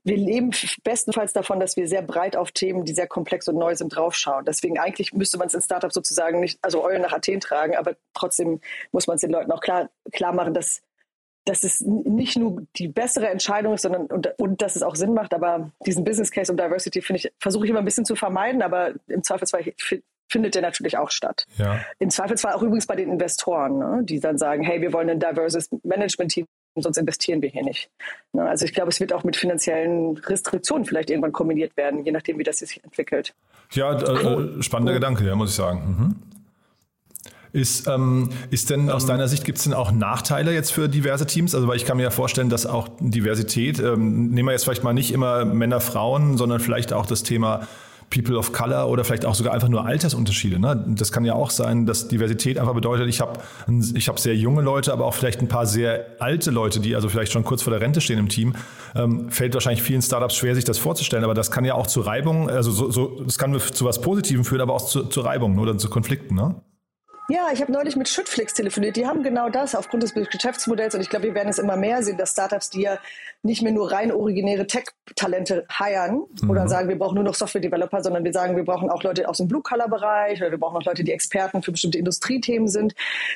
wir 0.04 0.16
leben 0.16 0.50
bestenfalls 0.84 1.32
davon, 1.32 1.60
dass 1.60 1.76
wir 1.76 1.88
sehr 1.88 2.02
breit 2.02 2.36
auf 2.36 2.52
Themen, 2.52 2.84
die 2.84 2.94
sehr 2.94 3.06
komplex 3.06 3.48
und 3.48 3.56
neu 3.56 3.74
sind, 3.74 3.94
draufschauen. 3.94 4.44
Deswegen 4.44 4.78
eigentlich 4.78 5.12
müsste 5.12 5.38
man 5.38 5.48
es 5.48 5.54
in 5.54 5.62
Startups 5.62 5.94
sozusagen 5.94 6.40
nicht, 6.40 6.58
also 6.62 6.82
Eulen 6.82 7.02
nach 7.02 7.12
Athen 7.12 7.40
tragen, 7.40 7.76
aber 7.76 7.96
trotzdem 8.14 8.60
muss 8.92 9.06
man 9.06 9.16
es 9.16 9.20
den 9.20 9.30
Leuten 9.30 9.52
auch 9.52 9.60
klar, 9.60 9.90
klar 10.12 10.32
machen, 10.32 10.54
dass 10.54 10.82
dass 11.48 11.64
es 11.64 11.80
nicht 11.80 12.36
nur 12.36 12.62
die 12.76 12.88
bessere 12.88 13.28
Entscheidung 13.28 13.74
ist, 13.74 13.82
sondern 13.82 14.06
und, 14.06 14.28
und 14.38 14.60
dass 14.60 14.76
es 14.76 14.82
auch 14.82 14.94
Sinn 14.94 15.14
macht. 15.14 15.32
Aber 15.32 15.70
diesen 15.86 16.04
Business 16.04 16.30
Case 16.30 16.52
und 16.52 16.60
Diversity 16.60 17.00
finde 17.00 17.20
ich, 17.20 17.32
versuche 17.38 17.64
ich 17.64 17.70
immer 17.70 17.78
ein 17.78 17.84
bisschen 17.84 18.04
zu 18.04 18.16
vermeiden, 18.16 18.60
aber 18.62 18.92
im 19.06 19.22
Zweifelsfall 19.22 19.64
findet 20.30 20.54
der 20.54 20.62
natürlich 20.62 20.98
auch 20.98 21.10
statt. 21.10 21.46
Ja. 21.56 21.80
Im 21.98 22.10
Zweifelsfall 22.10 22.52
auch 22.52 22.62
übrigens 22.62 22.86
bei 22.86 22.96
den 22.96 23.10
Investoren, 23.10 23.78
ne, 23.78 24.00
die 24.02 24.20
dann 24.20 24.36
sagen, 24.36 24.62
hey, 24.62 24.82
wir 24.82 24.92
wollen 24.92 25.08
ein 25.08 25.20
diverses 25.20 25.70
Management-Team, 25.84 26.44
sonst 26.76 26.98
investieren 26.98 27.40
wir 27.40 27.48
hier 27.48 27.64
nicht. 27.64 27.90
Ne, 28.34 28.46
also 28.46 28.66
ich 28.66 28.74
glaube, 28.74 28.90
es 28.90 29.00
wird 29.00 29.14
auch 29.14 29.24
mit 29.24 29.36
finanziellen 29.36 30.18
Restriktionen 30.18 30.84
vielleicht 30.84 31.08
irgendwann 31.08 31.32
kombiniert 31.32 31.76
werden, 31.78 32.04
je 32.04 32.12
nachdem, 32.12 32.38
wie 32.38 32.44
das 32.44 32.58
sich 32.58 32.84
entwickelt. 32.84 33.34
Ja, 33.72 33.94
äh, 33.94 34.62
spannender 34.62 34.92
cool. 34.92 34.98
Gedanke, 34.98 35.24
ja, 35.24 35.34
muss 35.34 35.50
ich 35.50 35.56
sagen. 35.56 35.96
Mhm. 35.98 36.28
Ist, 37.52 37.86
ähm, 37.88 38.30
ist 38.50 38.70
denn 38.70 38.90
aus 38.90 39.04
ähm. 39.04 39.08
deiner 39.08 39.28
Sicht, 39.28 39.44
gibt 39.44 39.58
es 39.58 39.64
denn 39.64 39.74
auch 39.74 39.92
Nachteile 39.92 40.52
jetzt 40.52 40.72
für 40.72 40.88
diverse 40.88 41.26
Teams? 41.26 41.54
Also 41.54 41.68
weil 41.68 41.76
ich 41.76 41.84
kann 41.84 41.96
mir 41.96 42.02
ja 42.04 42.10
vorstellen, 42.10 42.50
dass 42.50 42.66
auch 42.66 42.88
Diversität, 43.00 43.78
ähm, 43.80 44.30
nehmen 44.30 44.48
wir 44.48 44.52
jetzt 44.52 44.64
vielleicht 44.64 44.84
mal 44.84 44.92
nicht 44.92 45.12
immer 45.12 45.44
Männer, 45.44 45.80
Frauen, 45.80 46.36
sondern 46.36 46.60
vielleicht 46.60 46.92
auch 46.92 47.06
das 47.06 47.22
Thema 47.22 47.66
People 48.10 48.38
of 48.38 48.52
Color 48.52 48.88
oder 48.88 49.04
vielleicht 49.04 49.26
auch 49.26 49.34
sogar 49.34 49.52
einfach 49.52 49.68
nur 49.68 49.84
Altersunterschiede. 49.84 50.58
Ne? 50.58 50.84
Das 50.88 51.12
kann 51.12 51.24
ja 51.24 51.34
auch 51.34 51.50
sein, 51.50 51.84
dass 51.84 52.08
Diversität 52.08 52.58
einfach 52.58 52.74
bedeutet, 52.74 53.08
ich 53.08 53.20
habe 53.20 53.40
ich 53.94 54.08
hab 54.08 54.18
sehr 54.18 54.34
junge 54.34 54.62
Leute, 54.62 54.92
aber 54.92 55.04
auch 55.04 55.14
vielleicht 55.14 55.40
ein 55.40 55.48
paar 55.48 55.66
sehr 55.66 56.06
alte 56.18 56.50
Leute, 56.50 56.80
die 56.80 56.94
also 56.94 57.08
vielleicht 57.08 57.32
schon 57.32 57.44
kurz 57.44 57.62
vor 57.62 57.70
der 57.70 57.80
Rente 57.80 58.00
stehen 58.00 58.18
im 58.18 58.28
Team. 58.28 58.54
Ähm, 58.94 59.30
fällt 59.30 59.54
wahrscheinlich 59.54 59.82
vielen 59.82 60.00
Startups 60.00 60.36
schwer, 60.36 60.54
sich 60.54 60.64
das 60.64 60.78
vorzustellen, 60.78 61.24
aber 61.24 61.34
das 61.34 61.50
kann 61.50 61.64
ja 61.64 61.74
auch 61.74 61.86
zu 61.86 62.00
Reibungen, 62.00 62.48
also 62.48 62.70
so, 62.70 62.90
so, 62.90 63.22
das 63.24 63.36
kann 63.36 63.58
zu 63.58 63.84
was 63.84 64.00
Positivem 64.00 64.44
führen, 64.44 64.62
aber 64.62 64.74
auch 64.74 64.86
zu, 64.86 65.04
zu 65.04 65.20
Reibungen 65.20 65.58
oder 65.58 65.76
zu 65.76 65.90
Konflikten. 65.90 66.34
Ne? 66.34 66.54
Ja, 67.30 67.48
ich 67.52 67.60
habe 67.60 67.70
neulich 67.70 67.94
mit 67.94 68.08
Schüttflix 68.08 68.54
telefoniert. 68.54 68.96
Die 68.96 69.06
haben 69.06 69.22
genau 69.22 69.50
das 69.50 69.74
aufgrund 69.74 70.02
des 70.02 70.14
Geschäftsmodells 70.14 70.94
und 70.94 71.02
ich 71.02 71.10
glaube, 71.10 71.26
wir 71.26 71.34
werden 71.34 71.50
es 71.50 71.58
immer 71.58 71.76
mehr 71.76 72.02
sehen, 72.02 72.16
dass 72.16 72.32
Startups, 72.32 72.70
die 72.70 72.80
ja 72.80 72.98
nicht 73.42 73.60
mehr 73.60 73.72
nur 73.72 73.92
rein 73.92 74.10
originäre 74.10 74.66
Tech-Talente 74.66 75.66
hiren 75.68 76.22
mhm. 76.40 76.50
oder 76.50 76.68
sagen, 76.68 76.88
wir 76.88 76.98
brauchen 76.98 77.16
nur 77.16 77.24
noch 77.24 77.34
Software-Developer, 77.34 78.02
sondern 78.02 78.24
wir 78.24 78.32
sagen, 78.32 78.56
wir 78.56 78.64
brauchen 78.64 78.88
auch 78.88 79.02
Leute 79.02 79.28
aus 79.28 79.36
dem 79.36 79.46
Blue-Color-Bereich 79.46 80.40
oder 80.40 80.50
wir 80.50 80.58
brauchen 80.58 80.78
auch 80.78 80.84
Leute, 80.86 81.04
die 81.04 81.12
Experten 81.12 81.62
für 81.62 81.70
bestimmte 81.70 81.98
Industriethemen 81.98 82.68
sind. 82.68 82.94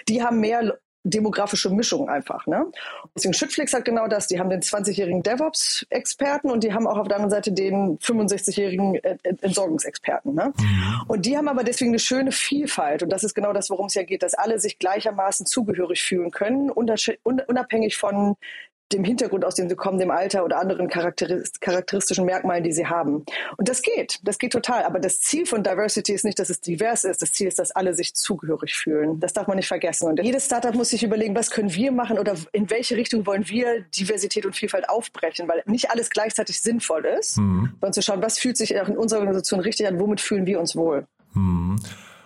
Die 0.09 0.23
haben 0.23 0.41
mehr 0.41 0.79
demografische 1.05 1.71
Mischung 1.71 2.09
einfach. 2.09 2.47
Ne? 2.47 2.67
Deswegen 3.15 3.35
Schüttflix 3.35 3.73
hat 3.75 3.85
genau 3.85 4.07
das. 4.07 4.29
Die 4.29 4.39
haben 4.39 4.51
den 4.51 4.61
20-jährigen 4.61 5.23
DevOps-Experten 5.23 6.51
und 6.51 6.63
die 6.63 6.73
haben 6.73 6.87
auch 6.87 6.99
auf 6.99 7.09
der 7.09 7.17
anderen 7.17 7.31
Seite 7.31 7.53
den 7.53 7.99
65-jährigen 7.99 8.97
Entsorgungsexperten. 9.41 10.35
Ne? 10.35 10.53
Mhm. 10.57 11.03
Und 11.09 11.27
die 11.27 11.37
haben 11.37 11.49
aber 11.49 11.65
deswegen 11.65 11.91
eine 11.91 11.99
schöne 11.99 12.33
Vielfalt. 12.33 13.03
Und 13.03 13.11
das 13.11 13.25
ist 13.25 13.35
genau 13.35 13.53
das, 13.53 13.71
worum 13.71 13.87
es 13.87 13.95
ja 13.95 14.05
geht, 14.05 14.23
dass 14.23 14.35
alle 14.35 14.61
sich 14.61 14.79
gleichermaßen 14.79 15.47
zugehörig 15.47 16.03
fühlen 16.03 16.31
können, 16.31 16.71
unabhängig 16.71 17.97
von 17.97 18.37
dem 18.93 19.05
Hintergrund, 19.05 19.45
aus 19.45 19.55
dem 19.55 19.69
sie 19.69 19.77
kommen, 19.77 19.99
dem 19.99 20.11
Alter 20.11 20.45
oder 20.45 20.59
anderen 20.59 20.89
charakteristischen 20.89 22.25
Merkmalen, 22.25 22.65
die 22.65 22.73
sie 22.73 22.87
haben. 22.87 23.25
Und 23.57 23.69
das 23.69 23.83
geht, 23.83 24.21
das 24.23 24.39
geht 24.39 24.53
total. 24.53 24.85
Aber 24.85 24.99
das 24.99 25.21
Ziel 25.21 25.47
von 25.47 25.63
Diversity 25.63 26.13
ist 26.13 26.25
nicht, 26.25 26.39
dass 26.39 26.51
es 26.51 26.61
divers 26.61 27.05
ist. 27.05 27.23
Das 27.23 27.33
Ziel 27.33 27.49
ist, 27.49 27.59
dass 27.59 27.71
alle 27.71 27.95
sich 27.95 28.15
zugehörig 28.15 28.75
fühlen. 28.75 29.21
Das 29.21 29.33
darf 29.33 29.47
man 29.47 29.57
nicht 29.57 29.69
vergessen. 29.69 30.09
Und 30.09 30.23
jedes 30.23 30.47
Startup 30.47 30.75
muss 30.75 30.91
sich 30.91 31.03
überlegen, 31.03 31.35
was 31.35 31.51
können 31.51 31.73
wir 31.73 31.93
machen 31.93 32.19
oder 32.19 32.35
in 32.53 32.71
welche 32.71 32.97
Richtung 32.97 33.27
wollen 33.27 33.49
wir 33.49 33.83
Diversität 33.97 34.47
und 34.47 34.55
Vielfalt 34.55 34.89
aufbrechen, 34.89 35.49
weil 35.49 35.63
nicht 35.67 35.91
alles 35.91 36.11
gleichzeitig 36.11 36.61
sinnvoll 36.61 37.05
ist, 37.07 37.39
mhm. 37.39 37.71
sondern 37.81 37.93
zu 37.93 38.03
schauen, 38.03 38.23
was 38.23 38.39
fühlt 38.39 38.57
sich 38.57 38.79
auch 38.81 38.89
in 38.89 38.97
unserer 38.97 39.21
Organisation 39.21 39.61
richtig 39.61 39.87
an, 39.87 39.99
womit 40.01 40.21
fühlen 40.21 40.47
wir 40.47 40.61
uns 40.61 40.77
wohl. 40.77 41.07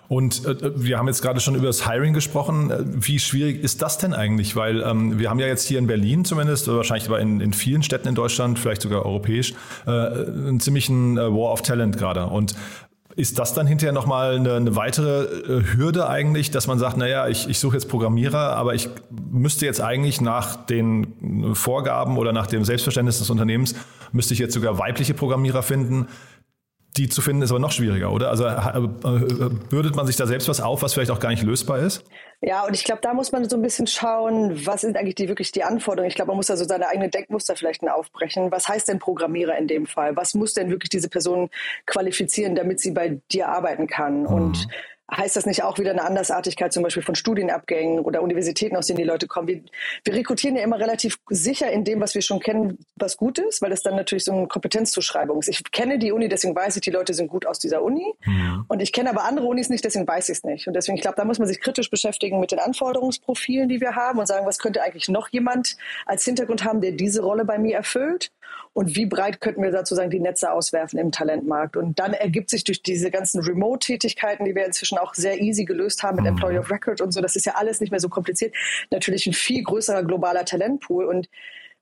Und 0.08 0.44
äh, 0.44 0.72
wir 0.76 0.98
haben 0.98 1.08
jetzt 1.08 1.22
gerade 1.22 1.40
schon 1.40 1.54
über 1.54 1.66
das 1.66 1.88
Hiring 1.88 2.14
gesprochen. 2.14 2.70
Äh, 2.70 2.84
wie 2.86 3.18
schwierig 3.18 3.62
ist 3.62 3.82
das 3.82 3.98
denn 3.98 4.14
eigentlich? 4.14 4.56
Weil 4.56 4.82
ähm, 4.82 5.18
wir 5.18 5.30
haben 5.30 5.38
ja 5.38 5.46
jetzt 5.46 5.66
hier 5.66 5.78
in 5.78 5.86
Berlin 5.86 6.24
zumindest, 6.24 6.68
oder 6.68 6.78
wahrscheinlich 6.78 7.08
aber 7.08 7.20
in, 7.20 7.40
in 7.40 7.52
vielen 7.52 7.82
Städten 7.82 8.08
in 8.08 8.14
Deutschland, 8.14 8.58
vielleicht 8.58 8.82
sogar 8.82 9.04
europäisch, 9.04 9.54
äh, 9.86 9.90
einen 9.90 10.60
ziemlichen 10.60 11.18
äh, 11.18 11.22
War 11.22 11.52
of 11.52 11.62
Talent 11.62 11.98
gerade. 11.98 12.26
Und 12.26 12.54
ist 13.16 13.38
das 13.38 13.54
dann 13.54 13.66
hinterher 13.66 13.94
nochmal 13.94 14.36
eine, 14.36 14.54
eine 14.54 14.76
weitere 14.76 15.24
äh, 15.24 15.62
Hürde 15.74 16.08
eigentlich, 16.08 16.50
dass 16.50 16.66
man 16.66 16.78
sagt, 16.78 16.98
naja, 16.98 17.28
ich, 17.28 17.48
ich 17.48 17.58
suche 17.58 17.74
jetzt 17.74 17.88
Programmierer, 17.88 18.54
aber 18.56 18.74
ich 18.74 18.90
müsste 19.32 19.64
jetzt 19.64 19.80
eigentlich 19.80 20.20
nach 20.20 20.66
den 20.66 21.54
Vorgaben 21.54 22.18
oder 22.18 22.34
nach 22.34 22.46
dem 22.46 22.64
Selbstverständnis 22.64 23.18
des 23.18 23.30
Unternehmens, 23.30 23.74
müsste 24.12 24.34
ich 24.34 24.40
jetzt 24.40 24.52
sogar 24.52 24.78
weibliche 24.78 25.14
Programmierer 25.14 25.62
finden. 25.62 26.08
Die 26.96 27.08
zu 27.08 27.20
finden 27.20 27.42
ist 27.42 27.50
aber 27.50 27.60
noch 27.60 27.72
schwieriger, 27.72 28.12
oder? 28.12 28.30
Also 28.30 28.46
äh, 28.46 29.48
bürdet 29.68 29.96
man 29.96 30.06
sich 30.06 30.16
da 30.16 30.26
selbst 30.26 30.48
was 30.48 30.60
auf, 30.60 30.82
was 30.82 30.94
vielleicht 30.94 31.10
auch 31.10 31.20
gar 31.20 31.30
nicht 31.30 31.42
lösbar 31.42 31.78
ist? 31.78 32.04
Ja, 32.40 32.64
und 32.64 32.74
ich 32.74 32.84
glaube, 32.84 33.00
da 33.02 33.14
muss 33.14 33.32
man 33.32 33.48
so 33.48 33.56
ein 33.56 33.62
bisschen 33.62 33.86
schauen, 33.86 34.66
was 34.66 34.82
sind 34.82 34.96
eigentlich 34.96 35.14
die, 35.14 35.28
wirklich 35.28 35.52
die 35.52 35.64
Anforderungen. 35.64 36.08
Ich 36.08 36.14
glaube, 36.14 36.28
man 36.28 36.36
muss 36.36 36.46
da 36.46 36.56
so 36.56 36.64
seine 36.64 36.88
eigenen 36.88 37.10
Denkmuster 37.10 37.56
vielleicht 37.56 37.82
aufbrechen. 37.88 38.50
Was 38.50 38.68
heißt 38.68 38.88
denn 38.88 38.98
Programmierer 38.98 39.56
in 39.56 39.68
dem 39.68 39.86
Fall? 39.86 40.16
Was 40.16 40.34
muss 40.34 40.54
denn 40.54 40.70
wirklich 40.70 40.90
diese 40.90 41.08
Person 41.08 41.50
qualifizieren, 41.86 42.54
damit 42.54 42.80
sie 42.80 42.90
bei 42.90 43.20
dir 43.32 43.48
arbeiten 43.48 43.86
kann? 43.86 44.22
Mhm. 44.22 44.26
Und 44.26 44.68
heißt 45.14 45.36
das 45.36 45.46
nicht 45.46 45.62
auch 45.62 45.78
wieder 45.78 45.92
eine 45.92 46.04
Andersartigkeit 46.04 46.72
zum 46.72 46.82
Beispiel 46.82 47.02
von 47.02 47.14
Studienabgängen 47.14 48.00
oder 48.00 48.22
Universitäten, 48.22 48.76
aus 48.76 48.86
denen 48.86 48.98
die 48.98 49.04
Leute 49.04 49.28
kommen? 49.28 49.48
Wir, 49.48 49.60
wir 50.04 50.14
rekrutieren 50.14 50.56
ja 50.56 50.62
immer 50.62 50.78
relativ 50.78 51.18
sicher 51.28 51.70
in 51.70 51.84
dem, 51.84 52.00
was 52.00 52.14
wir 52.14 52.22
schon 52.22 52.40
kennen, 52.40 52.78
was 52.96 53.16
gut 53.16 53.38
ist, 53.38 53.62
weil 53.62 53.70
das 53.70 53.82
dann 53.82 53.94
natürlich 53.94 54.24
so 54.24 54.32
eine 54.32 54.48
Kompetenzzuschreibung 54.48 55.38
ist. 55.38 55.48
Ich 55.48 55.62
kenne 55.70 55.98
die 55.98 56.12
Uni, 56.12 56.28
deswegen 56.28 56.56
weiß 56.56 56.76
ich, 56.76 56.82
die 56.82 56.90
Leute 56.90 57.14
sind 57.14 57.28
gut 57.28 57.46
aus 57.46 57.58
dieser 57.58 57.82
Uni. 57.82 58.14
Ja. 58.26 58.64
Und 58.68 58.82
ich 58.82 58.92
kenne 58.92 59.10
aber 59.10 59.24
andere 59.24 59.46
Unis 59.46 59.68
nicht, 59.68 59.84
deswegen 59.84 60.08
weiß 60.08 60.28
ich 60.28 60.38
es 60.38 60.44
nicht. 60.44 60.66
Und 60.66 60.74
deswegen, 60.74 60.96
ich 60.96 61.02
glaube, 61.02 61.16
da 61.16 61.24
muss 61.24 61.38
man 61.38 61.46
sich 61.46 61.60
kritisch 61.60 61.90
beschäftigen 61.90 62.40
mit 62.40 62.50
den 62.50 62.58
Anforderungsprofilen, 62.58 63.68
die 63.68 63.80
wir 63.80 63.94
haben 63.94 64.18
und 64.18 64.26
sagen, 64.26 64.46
was 64.46 64.58
könnte 64.58 64.82
eigentlich 64.82 65.08
noch 65.08 65.28
jemand 65.28 65.76
als 66.04 66.24
Hintergrund 66.24 66.64
haben, 66.64 66.80
der 66.80 66.92
diese 66.92 67.22
Rolle 67.22 67.44
bei 67.44 67.58
mir 67.58 67.76
erfüllt? 67.76 68.32
Und 68.72 68.94
wie 68.94 69.06
breit 69.06 69.40
könnten 69.40 69.62
wir 69.62 69.72
sozusagen 69.72 70.10
die 70.10 70.20
Netze 70.20 70.52
auswerfen 70.52 70.98
im 70.98 71.10
Talentmarkt. 71.10 71.76
Und 71.76 71.98
dann 71.98 72.12
ergibt 72.12 72.50
sich 72.50 72.64
durch 72.64 72.82
diese 72.82 73.10
ganzen 73.10 73.40
Remote-Tätigkeiten, 73.40 74.44
die 74.44 74.54
wir 74.54 74.66
inzwischen 74.66 74.98
auch 74.98 75.14
sehr 75.14 75.40
easy 75.40 75.64
gelöst 75.64 76.02
haben 76.02 76.16
mit 76.16 76.24
mhm. 76.24 76.32
Employee 76.32 76.58
of 76.58 76.70
Record 76.70 77.00
und 77.00 77.12
so, 77.12 77.20
das 77.20 77.36
ist 77.36 77.46
ja 77.46 77.54
alles 77.54 77.80
nicht 77.80 77.90
mehr 77.90 78.00
so 78.00 78.08
kompliziert, 78.08 78.54
natürlich 78.90 79.26
ein 79.26 79.32
viel 79.32 79.62
größerer 79.62 80.04
globaler 80.04 80.44
Talentpool. 80.44 81.06
Und 81.06 81.28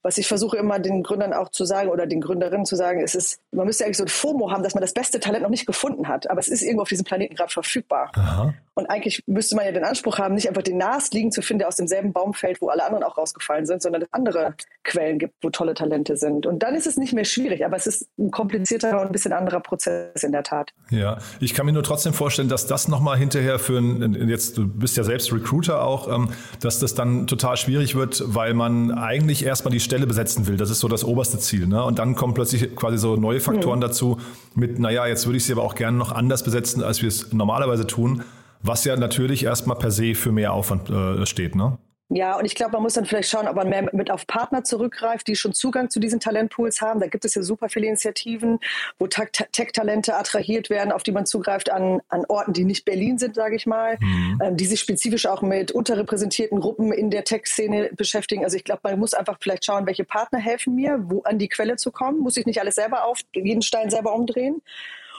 was 0.05 0.19
ich 0.19 0.29
versuche 0.29 0.59
immer 0.59 0.79
den 0.79 1.03
Gründern 1.03 1.33
auch 1.33 1.49
zu 1.49 1.65
sagen 1.65 1.89
oder 1.89 2.07
den 2.07 2.21
Gründerinnen 2.21 2.67
zu 2.67 2.77
sagen, 2.77 3.01
ist 3.01 3.15
es, 3.15 3.39
man 3.53 3.67
müsste 3.67 3.85
eigentlich 3.85 3.97
so 3.97 4.05
ein 4.05 4.09
FOMO 4.09 4.51
haben, 4.51 4.63
dass 4.63 4.75
man 4.75 4.83
das 4.83 4.93
beste 4.93 5.19
Talent 5.19 5.43
noch 5.43 5.51
nicht 5.51 5.67
gefunden 5.67 6.07
hat, 6.07 6.31
aber 6.31 6.39
es 6.39 6.49
ist 6.49 6.63
irgendwo 6.63 6.83
auf 6.83 6.89
diesem 6.89 7.07
Planeten 7.07 7.35
gerade 7.35 7.51
verfügbar. 7.51 8.13
Aha. 8.15 8.55
Und 8.75 8.87
eigentlich 8.87 9.23
müsste 9.27 9.55
man 9.55 9.65
ja 9.65 9.73
den 9.73 9.85
Anspruch 9.85 10.19
haben, 10.19 10.35
nicht 10.35 10.49
einfach 10.49 10.63
den 10.63 10.79
Nasliegen 10.79 11.31
zu 11.31 11.43
finden, 11.43 11.61
der 11.61 11.69
aus 11.69 11.77
demselben 11.77 12.13
Baum 12.13 12.35
fällt, 12.35 12.61
wo 12.61 12.69
alle 12.69 12.85
anderen 12.85 13.05
auch 13.05 13.17
rausgefallen 13.17 13.67
sind, 13.67 13.81
sondern 13.81 14.01
dass 14.01 14.09
es 14.09 14.13
andere 14.13 14.55
Quellen 14.83 15.21
gibt, 15.21 15.35
wo 15.43 15.51
tolle 15.51 15.75
Talente 15.75 16.17
sind. 16.17 16.45
Und 16.45 16.63
dann 16.63 16.75
ist 16.75 16.87
es 16.87 16.97
nicht 16.97 17.13
mehr 17.13 17.25
schwierig, 17.25 17.65
aber 17.65 17.77
es 17.77 17.87
ist 17.87 18.09
ein 18.19 18.33
komplizierter 18.33 19.01
und 19.01 19.07
ein 19.07 19.13
bisschen 19.13 19.33
anderer 19.33 19.61
Prozess 19.61 20.25
in 20.25 20.33
der 20.33 20.43
Tat. 20.43 20.73
Ja, 20.91 21.19
ich 21.39 21.55
kann 21.55 21.67
mir 21.67 21.73
nur 21.73 21.85
trotzdem 21.85 22.13
vorstellen, 22.13 22.49
dass 22.49 22.67
das 22.67 22.89
nochmal 22.89 23.17
hinterher 23.17 23.61
für 23.61 23.79
ein, 23.79 24.29
jetzt, 24.29 24.59
du 24.59 24.67
bist 24.67 24.97
ja 24.97 25.05
selbst 25.05 25.33
Recruiter 25.33 25.85
auch, 25.85 26.13
ähm, 26.13 26.31
dass 26.61 26.81
das 26.81 26.95
dann 26.95 27.29
total 27.29 27.57
schwierig 27.57 27.95
wird, 27.95 28.25
weil 28.27 28.55
man 28.55 28.91
eigentlich 28.91 29.45
erstmal 29.45 29.73
die 29.73 29.81
Stelle 29.81 29.94
Stelle 29.95 30.09
besetzen 30.09 30.49
will. 30.49 30.57
Das 30.57 30.71
ist 30.71 30.81
so 30.81 30.89
das 30.89 31.05
oberste 31.05 31.39
Ziel. 31.39 31.69
Ne? 31.69 31.83
Und 31.85 32.01
dann 32.01 32.17
kommen 32.17 32.35
plötzlich 32.35 32.75
quasi 32.75 32.99
so 32.99 33.15
neue 33.15 33.39
Faktoren 33.39 33.79
mhm. 33.79 33.83
dazu 33.83 34.19
mit, 34.57 34.81
naja, 34.81 35.07
jetzt 35.07 35.25
würde 35.27 35.37
ich 35.37 35.45
sie 35.45 35.53
aber 35.53 35.63
auch 35.63 35.77
gerne 35.77 35.97
noch 35.97 36.11
anders 36.11 36.43
besetzen, 36.43 36.83
als 36.83 37.01
wir 37.01 37.09
es 37.09 37.33
normalerweise 37.33 37.87
tun, 37.87 38.25
was 38.61 38.85
ja 38.85 38.97
natürlich 38.97 39.45
erstmal 39.45 39.79
per 39.79 39.93
se 39.93 40.17
für 40.17 40.33
mehr 40.33 40.53
Aufwand 40.53 40.91
äh, 40.91 41.25
steht. 41.27 41.55
Ne? 41.55 41.79
Ja, 42.11 42.37
und 42.37 42.45
ich 42.45 42.55
glaube, 42.55 42.73
man 42.73 42.83
muss 42.83 42.95
dann 42.95 43.07
vielleicht 43.07 43.31
schauen, 43.31 43.49
ob 43.49 43.57
man 43.57 43.71
mehr 43.71 43.89
mit 43.93 44.11
auf 44.11 44.27
Partner 44.27 44.63
zurückgreift, 44.63 45.27
die 45.27 45.37
schon 45.37 45.55
Zugang 45.55 45.89
zu 45.89 46.01
diesen 46.01 46.21
Talentpools 46.21 46.83
haben. 46.83 47.01
Da 47.01 47.07
gibt 47.07 47.25
es 47.25 47.35
ja 47.35 47.43
super 47.43 47.71
viele 47.71 47.87
Initiativen, 47.87 48.59
wo 48.99 49.07
Tech-Talente 49.07 50.15
attrahiert 50.15 50.69
werden, 50.69 50.93
auf 50.93 51.03
die 51.03 51.13
man 51.13 51.25
zugreift 51.25 51.73
an, 51.73 52.03
an 52.09 52.25
Orten, 52.29 52.53
die 52.53 52.65
nicht 52.65 52.85
Berlin 52.85 53.17
sind, 53.17 53.35
sage 53.35 53.57
ich 53.57 53.67
mal, 53.67 53.97
mhm. 54.01 54.39
ähm, 54.43 54.57
die 54.57 54.67
sich 54.67 54.81
spezifisch 54.81 55.27
auch 55.27 55.41
mit 55.41 55.73
unterrepräsentierten 55.73 56.61
Gruppen 56.61 56.93
in 56.93 57.11
der 57.11 57.25
Tech-Szene 57.25 57.91
beschäftigen. 57.97 58.45
Also 58.45 58.59
ich 58.59 58.65
glaube, 58.65 58.81
man 58.85 58.99
muss 58.99 59.15
einfach 59.15 59.39
vielleicht 59.41 59.65
schauen, 59.65 59.87
welche 59.87 60.05
Partner 60.05 60.39
helfen 60.39 60.75
mir, 60.75 61.01
wo 61.05 61.23
an 61.23 61.39
die 61.39 61.49
Quelle 61.49 61.77
zu 61.77 61.91
kommen. 61.91 62.21
Muss 62.21 62.37
ich 62.37 62.45
nicht 62.45 62.61
alles 62.61 62.75
selber 62.75 63.05
auf, 63.05 63.21
jeden 63.33 63.63
Stein 63.63 63.89
selber 63.89 64.15
umdrehen. 64.15 64.61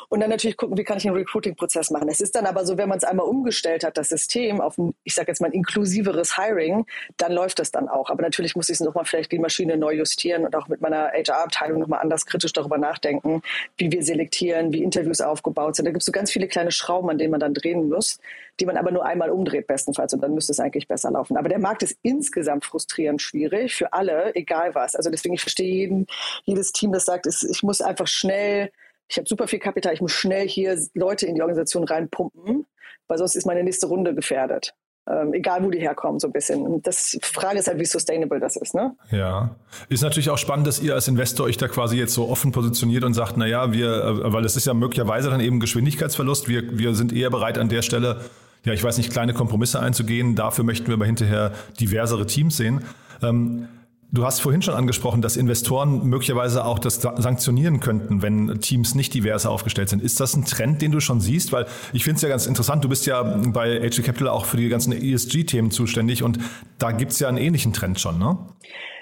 Und 0.10 0.20
dann 0.20 0.30
natürlich 0.30 0.58
gucken, 0.58 0.78
wie 0.78 0.84
kann 0.84 0.98
ich 0.98 1.08
einen 1.08 1.16
Recruiting-Prozess 1.16 1.92
machen. 1.92 2.10
Es 2.10 2.22
ist 2.22 2.36
dann 2.36 2.46
aber 2.46 2.66
so, 2.66 2.78
wenn 2.78 2.90
man 2.90 2.98
es 2.98 3.04
einmal 3.04 3.26
umgestellt 3.26 3.84
hat, 3.84 3.98
das 3.98 4.10
System 4.10 4.62
auf 4.62 4.78
ein, 4.78 4.94
ich 5.04 5.16
sage 5.16 5.30
jetzt 5.30 5.42
mal, 5.42 5.48
ein 5.48 5.54
inklusiveres 5.54 6.38
Hiring, 6.38 6.86
dann 7.18 7.32
läuft 7.32 7.60
das 7.60 7.72
dann 7.72 7.88
auch. 7.88 8.10
Aber 8.10 8.22
natürlich 8.22 8.56
muss 8.56 8.70
ich 8.70 8.80
nochmal 8.80 9.06
vielleicht 9.06 9.32
die 9.32 9.40
Maschine 9.40 9.78
neu 9.78 9.94
justieren 9.94 10.46
und 10.46 10.56
auch 10.56 10.68
mit 10.68 10.82
meiner 10.82 11.12
HR-Abteilung 11.12 11.80
nochmal 11.80 12.02
anders 12.02 12.26
kritisch 12.26 12.54
darüber 12.54 12.78
nachdenken, 12.78 13.42
wie 13.78 13.92
wir 13.92 14.04
selektieren, 14.04 14.72
wie 14.74 14.84
Interviews 14.84 15.22
aufgebaut 15.22 15.76
sind. 15.76 15.86
Da 15.86 15.92
gibt 15.92 16.02
es 16.02 16.06
so 16.06 16.12
ganz 16.12 16.32
viele 16.32 16.48
kleine 16.48 16.72
Schrauben, 16.72 17.10
an 17.10 17.18
denen 17.18 17.32
man 17.32 17.40
dann 17.40 17.54
drehen 17.54 17.90
muss, 17.90 18.20
die 18.60 18.66
man 18.66 18.78
aber 18.78 18.92
nur 18.92 19.06
einmal 19.06 19.30
umdreht 19.30 19.68
bestenfalls 19.68 20.14
und 20.14 20.22
dann 20.22 20.34
müsste 20.34 20.52
es 20.52 20.60
eigentlich 20.60 20.88
besser 20.88 21.12
laufen. 21.12 21.38
Aber 21.38 21.50
der 21.50 21.60
Markt 21.60 21.84
ist 21.84 21.98
insgesamt 22.02 22.66
frustrierend 22.66 23.22
schwierig 23.22 23.76
für 23.76 23.94
alle, 23.94 24.36
egal 24.36 24.76
was. 24.76 24.96
Also 24.96 25.10
deswegen, 25.10 25.36
ich 25.36 25.42
verstehe 25.42 25.74
jeden, 25.74 26.08
jedes 26.44 26.72
Team, 26.72 26.92
das 26.92 27.06
sagt, 27.06 27.28
ich 27.28 27.64
muss 27.64 27.82
einfach 27.82 28.08
schnell 28.08 28.72
ich 29.08 29.18
habe 29.18 29.28
super 29.28 29.48
viel 29.48 29.60
Kapital, 29.60 29.94
ich 29.94 30.02
muss 30.02 30.12
schnell 30.12 30.48
hier 30.48 30.80
Leute 30.94 31.26
in 31.26 31.36
die 31.36 31.42
Organisation 31.42 31.84
reinpumpen, 31.84 32.66
weil 33.08 33.18
sonst 33.18 33.36
ist 33.36 33.46
meine 33.46 33.64
nächste 33.64 33.88
Runde 33.88 34.16
gefährdet. 34.16 34.74
Ähm, 35.08 35.36
egal 35.36 35.64
wo 35.64 35.70
die 35.70 35.80
herkommen, 35.80 36.20
so 36.20 36.28
ein 36.28 36.34
bisschen. 36.34 36.64
Und 36.64 36.88
das 36.88 37.16
Frage 37.22 37.60
ist 37.60 37.68
halt, 37.68 37.80
wie 37.80 37.86
sustainable 37.86 38.40
das 38.40 38.56
ist, 38.56 38.74
ne? 38.74 38.96
Ja. 39.12 39.56
Ist 39.88 40.02
natürlich 40.02 40.32
auch 40.32 40.38
spannend, 40.40 40.66
dass 40.66 40.82
ihr 40.82 40.96
als 40.96 41.08
Investor 41.08 41.46
euch 41.46 41.58
da 41.58 41.68
quasi 41.68 41.96
jetzt 41.96 42.16
so 42.16 42.28
offen 42.28 42.52
positioniert 42.52 43.04
und 43.04 43.14
sagt, 43.14 43.38
na 43.38 43.46
ja, 43.46 43.72
wir, 43.72 44.04
äh, 44.04 44.34
weil 44.34 44.44
es 44.46 44.56
ist 44.56 44.66
ja 44.66 44.74
möglicherweise 44.74 45.30
dann 45.30 45.42
eben 45.42 45.60
Geschwindigkeitsverlust. 45.60 46.48
Wir, 46.48 46.80
wir 46.80 46.96
sind 46.96 47.14
eher 47.14 47.30
bereit 47.30 47.60
an 47.60 47.70
der 47.70 47.84
Stelle, 47.84 48.22
ja, 48.64 48.74
ich 48.74 48.84
weiß 48.84 48.98
nicht, 48.98 49.12
kleine 49.12 49.36
Kompromisse 49.36 49.80
einzugehen. 49.80 50.36
Dafür 50.36 50.64
möchten 50.64 50.88
wir 50.88 50.96
aber 50.96 51.06
hinterher 51.06 51.52
diversere 51.80 52.26
Teams 52.26 52.58
sehen. 52.58 52.84
Ähm, 53.22 53.68
Du 54.16 54.26
hast 54.26 54.40
vorhin 54.40 54.62
schon 54.62 54.76
angesprochen, 54.76 55.22
dass 55.22 55.36
Investoren 55.36 56.08
möglicherweise 56.08 56.64
auch 56.64 56.80
das 56.80 57.02
sanktionieren 57.02 57.82
könnten, 57.82 58.22
wenn 58.22 58.62
Teams 58.62 58.96
nicht 58.96 59.14
diverse 59.14 59.50
aufgestellt 59.50 59.90
sind. 59.90 60.02
Ist 60.02 60.22
das 60.22 60.38
ein 60.38 60.46
Trend, 60.46 60.82
den 60.82 60.94
du 60.94 61.02
schon 61.02 61.20
siehst? 61.20 61.52
Weil 61.52 61.66
ich 61.92 62.06
finde 62.06 62.16
es 62.16 62.22
ja 62.22 62.30
ganz 62.30 62.46
interessant, 62.48 62.86
du 62.86 62.88
bist 62.88 63.06
ja 63.08 63.22
bei 63.24 63.78
HG 63.82 64.04
Capital 64.04 64.30
auch 64.30 64.46
für 64.46 64.56
die 64.56 64.70
ganzen 64.70 64.94
ESG-Themen 64.94 65.70
zuständig 65.70 66.24
und 66.24 66.40
da 66.78 66.92
gibt 66.92 67.12
es 67.12 67.20
ja 67.20 67.28
einen 67.28 67.38
ähnlichen 67.38 67.74
Trend 67.74 68.00
schon, 68.00 68.18
ne? 68.18 68.38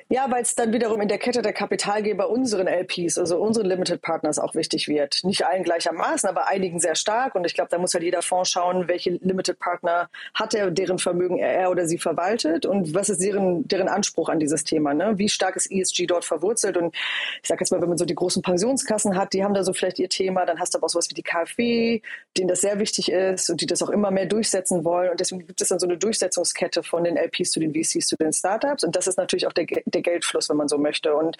Ja, 0.09 0.29
weil 0.29 0.41
es 0.41 0.55
dann 0.55 0.73
wiederum 0.73 1.01
in 1.01 1.07
der 1.07 1.17
Kette 1.17 1.41
der 1.41 1.53
Kapitalgeber 1.53 2.29
unseren 2.29 2.67
LPs, 2.67 3.17
also 3.17 3.37
unseren 3.37 3.65
Limited 3.65 4.01
Partners 4.01 4.39
auch 4.39 4.55
wichtig 4.55 4.87
wird. 4.87 5.23
Nicht 5.23 5.45
allen 5.45 5.63
gleichermaßen, 5.63 6.27
aber 6.27 6.47
einigen 6.47 6.79
sehr 6.79 6.95
stark. 6.95 7.35
Und 7.35 7.45
ich 7.45 7.53
glaube, 7.53 7.69
da 7.69 7.77
muss 7.77 7.93
halt 7.93 8.03
jeder 8.03 8.21
Fonds 8.21 8.49
schauen, 8.49 8.87
welche 8.87 9.11
Limited 9.11 9.59
Partner 9.59 10.09
hat 10.33 10.53
er, 10.53 10.71
deren 10.71 10.99
Vermögen 10.99 11.37
er 11.37 11.71
oder 11.71 11.87
sie 11.87 11.97
verwaltet 11.97 12.65
und 12.65 12.93
was 12.93 13.09
ist 13.09 13.21
deren, 13.21 13.67
deren 13.67 13.87
Anspruch 13.87 14.29
an 14.29 14.39
dieses 14.39 14.63
Thema. 14.63 14.93
Ne? 14.93 15.13
Wie 15.17 15.29
stark 15.29 15.55
ist 15.55 15.71
ESG 15.71 16.05
dort 16.05 16.25
verwurzelt? 16.25 16.77
Und 16.77 16.95
ich 17.41 17.47
sage 17.47 17.61
jetzt 17.61 17.71
mal, 17.71 17.81
wenn 17.81 17.89
man 17.89 17.97
so 17.97 18.05
die 18.05 18.15
großen 18.15 18.41
Pensionskassen 18.41 19.17
hat, 19.17 19.33
die 19.33 19.43
haben 19.43 19.53
da 19.53 19.63
so 19.63 19.73
vielleicht 19.73 19.99
ihr 19.99 20.09
Thema, 20.09 20.45
dann 20.45 20.59
hast 20.59 20.73
du 20.73 20.77
aber 20.77 20.85
auch 20.85 20.89
sowas 20.89 21.09
wie 21.09 21.15
die 21.15 21.23
KfW, 21.23 22.01
denen 22.37 22.47
das 22.47 22.61
sehr 22.61 22.79
wichtig 22.79 23.11
ist 23.11 23.49
und 23.49 23.61
die 23.61 23.65
das 23.65 23.81
auch 23.81 23.89
immer 23.89 24.11
mehr 24.11 24.25
durchsetzen 24.25 24.83
wollen. 24.83 25.11
Und 25.11 25.19
deswegen 25.19 25.47
gibt 25.47 25.61
es 25.61 25.69
dann 25.69 25.79
so 25.79 25.87
eine 25.87 25.97
Durchsetzungskette 25.97 26.83
von 26.83 27.03
den 27.03 27.17
LPs 27.17 27.51
zu 27.51 27.59
den 27.59 27.73
VCs 27.73 28.07
zu 28.07 28.15
den 28.15 28.33
Startups. 28.33 28.83
Und 28.83 28.95
das 28.95 29.07
ist 29.07 29.17
natürlich 29.17 29.47
auch 29.47 29.53
der, 29.53 29.65
der 29.93 30.01
Geldfluss, 30.01 30.49
wenn 30.49 30.57
man 30.57 30.67
so 30.67 30.77
möchte. 30.77 31.15
Und 31.15 31.37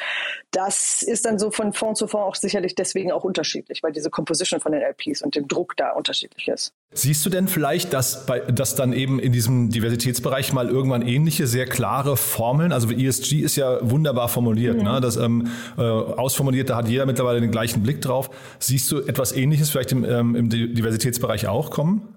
das 0.51 1.03
ist 1.03 1.25
dann 1.25 1.39
so 1.39 1.51
von 1.51 1.74
Fonds 1.74 2.00
zu 2.00 2.07
Fonds 2.07 2.24
auch 2.24 2.36
sicherlich 2.36 2.75
deswegen 2.75 3.12
auch 3.12 3.24
unterschiedlich, 3.24 3.83
weil 3.83 3.91
diese 3.91 4.10
Composition 4.10 4.60
von 4.60 4.72
den 4.72 4.81
LPs 4.81 5.22
und 5.22 5.36
dem 5.36 5.48
Druck 5.48 5.75
da 5.77 5.91
unterschiedlich 5.91 6.48
ist. 6.48 6.74
Siehst 6.93 7.25
du 7.25 7.29
denn 7.29 7.48
vielleicht, 7.48 7.93
dass, 7.93 8.25
bei, 8.25 8.39
dass 8.39 8.75
dann 8.75 8.93
eben 8.93 9.19
in 9.19 9.31
diesem 9.31 9.69
Diversitätsbereich 9.69 10.53
mal 10.53 10.69
irgendwann 10.69 11.01
ähnliche, 11.01 11.48
sehr 11.48 11.65
klare 11.65 12.17
Formeln, 12.17 12.72
also 12.72 12.89
ESG 12.91 13.39
ist 13.39 13.55
ja 13.55 13.79
wunderbar 13.81 14.29
formuliert, 14.29 14.77
mhm. 14.77 14.83
ne? 14.83 15.01
das 15.01 15.17
ähm, 15.17 15.48
äh, 15.77 15.81
ausformuliert, 15.81 16.69
da 16.69 16.77
hat 16.77 16.88
jeder 16.88 17.05
mittlerweile 17.05 17.41
den 17.41 17.51
gleichen 17.51 17.81
Blick 17.81 18.01
drauf. 18.01 18.29
Siehst 18.60 18.91
du 18.91 19.00
etwas 19.00 19.31
Ähnliches 19.31 19.72
vielleicht 19.72 19.91
im, 19.91 20.05
ähm, 20.05 20.36
im 20.36 20.50
Diversitätsbereich 20.50 21.48
auch 21.48 21.72
kommen? 21.72 22.12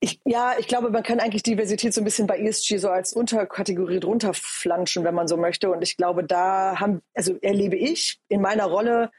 Ich, 0.00 0.20
ja, 0.24 0.54
ich 0.58 0.68
glaube, 0.68 0.90
man 0.90 1.02
kann 1.02 1.20
eigentlich 1.20 1.42
Diversität 1.42 1.94
so 1.94 2.00
ein 2.00 2.04
bisschen 2.04 2.26
bei 2.26 2.38
ESG 2.38 2.78
so 2.78 2.90
als 2.90 3.12
Unterkategorie 3.12 4.00
drunter 4.00 4.32
flanschen, 4.34 5.04
wenn 5.04 5.14
man 5.14 5.28
so 5.28 5.36
möchte. 5.36 5.70
Und 5.70 5.82
ich 5.82 5.96
glaube, 5.96 6.24
da 6.24 6.80
haben, 6.80 7.02
also 7.14 7.36
erlebe 7.40 7.76
ich 7.76 8.20
in 8.28 8.40
meiner 8.40 8.64
Rolle 8.64 9.10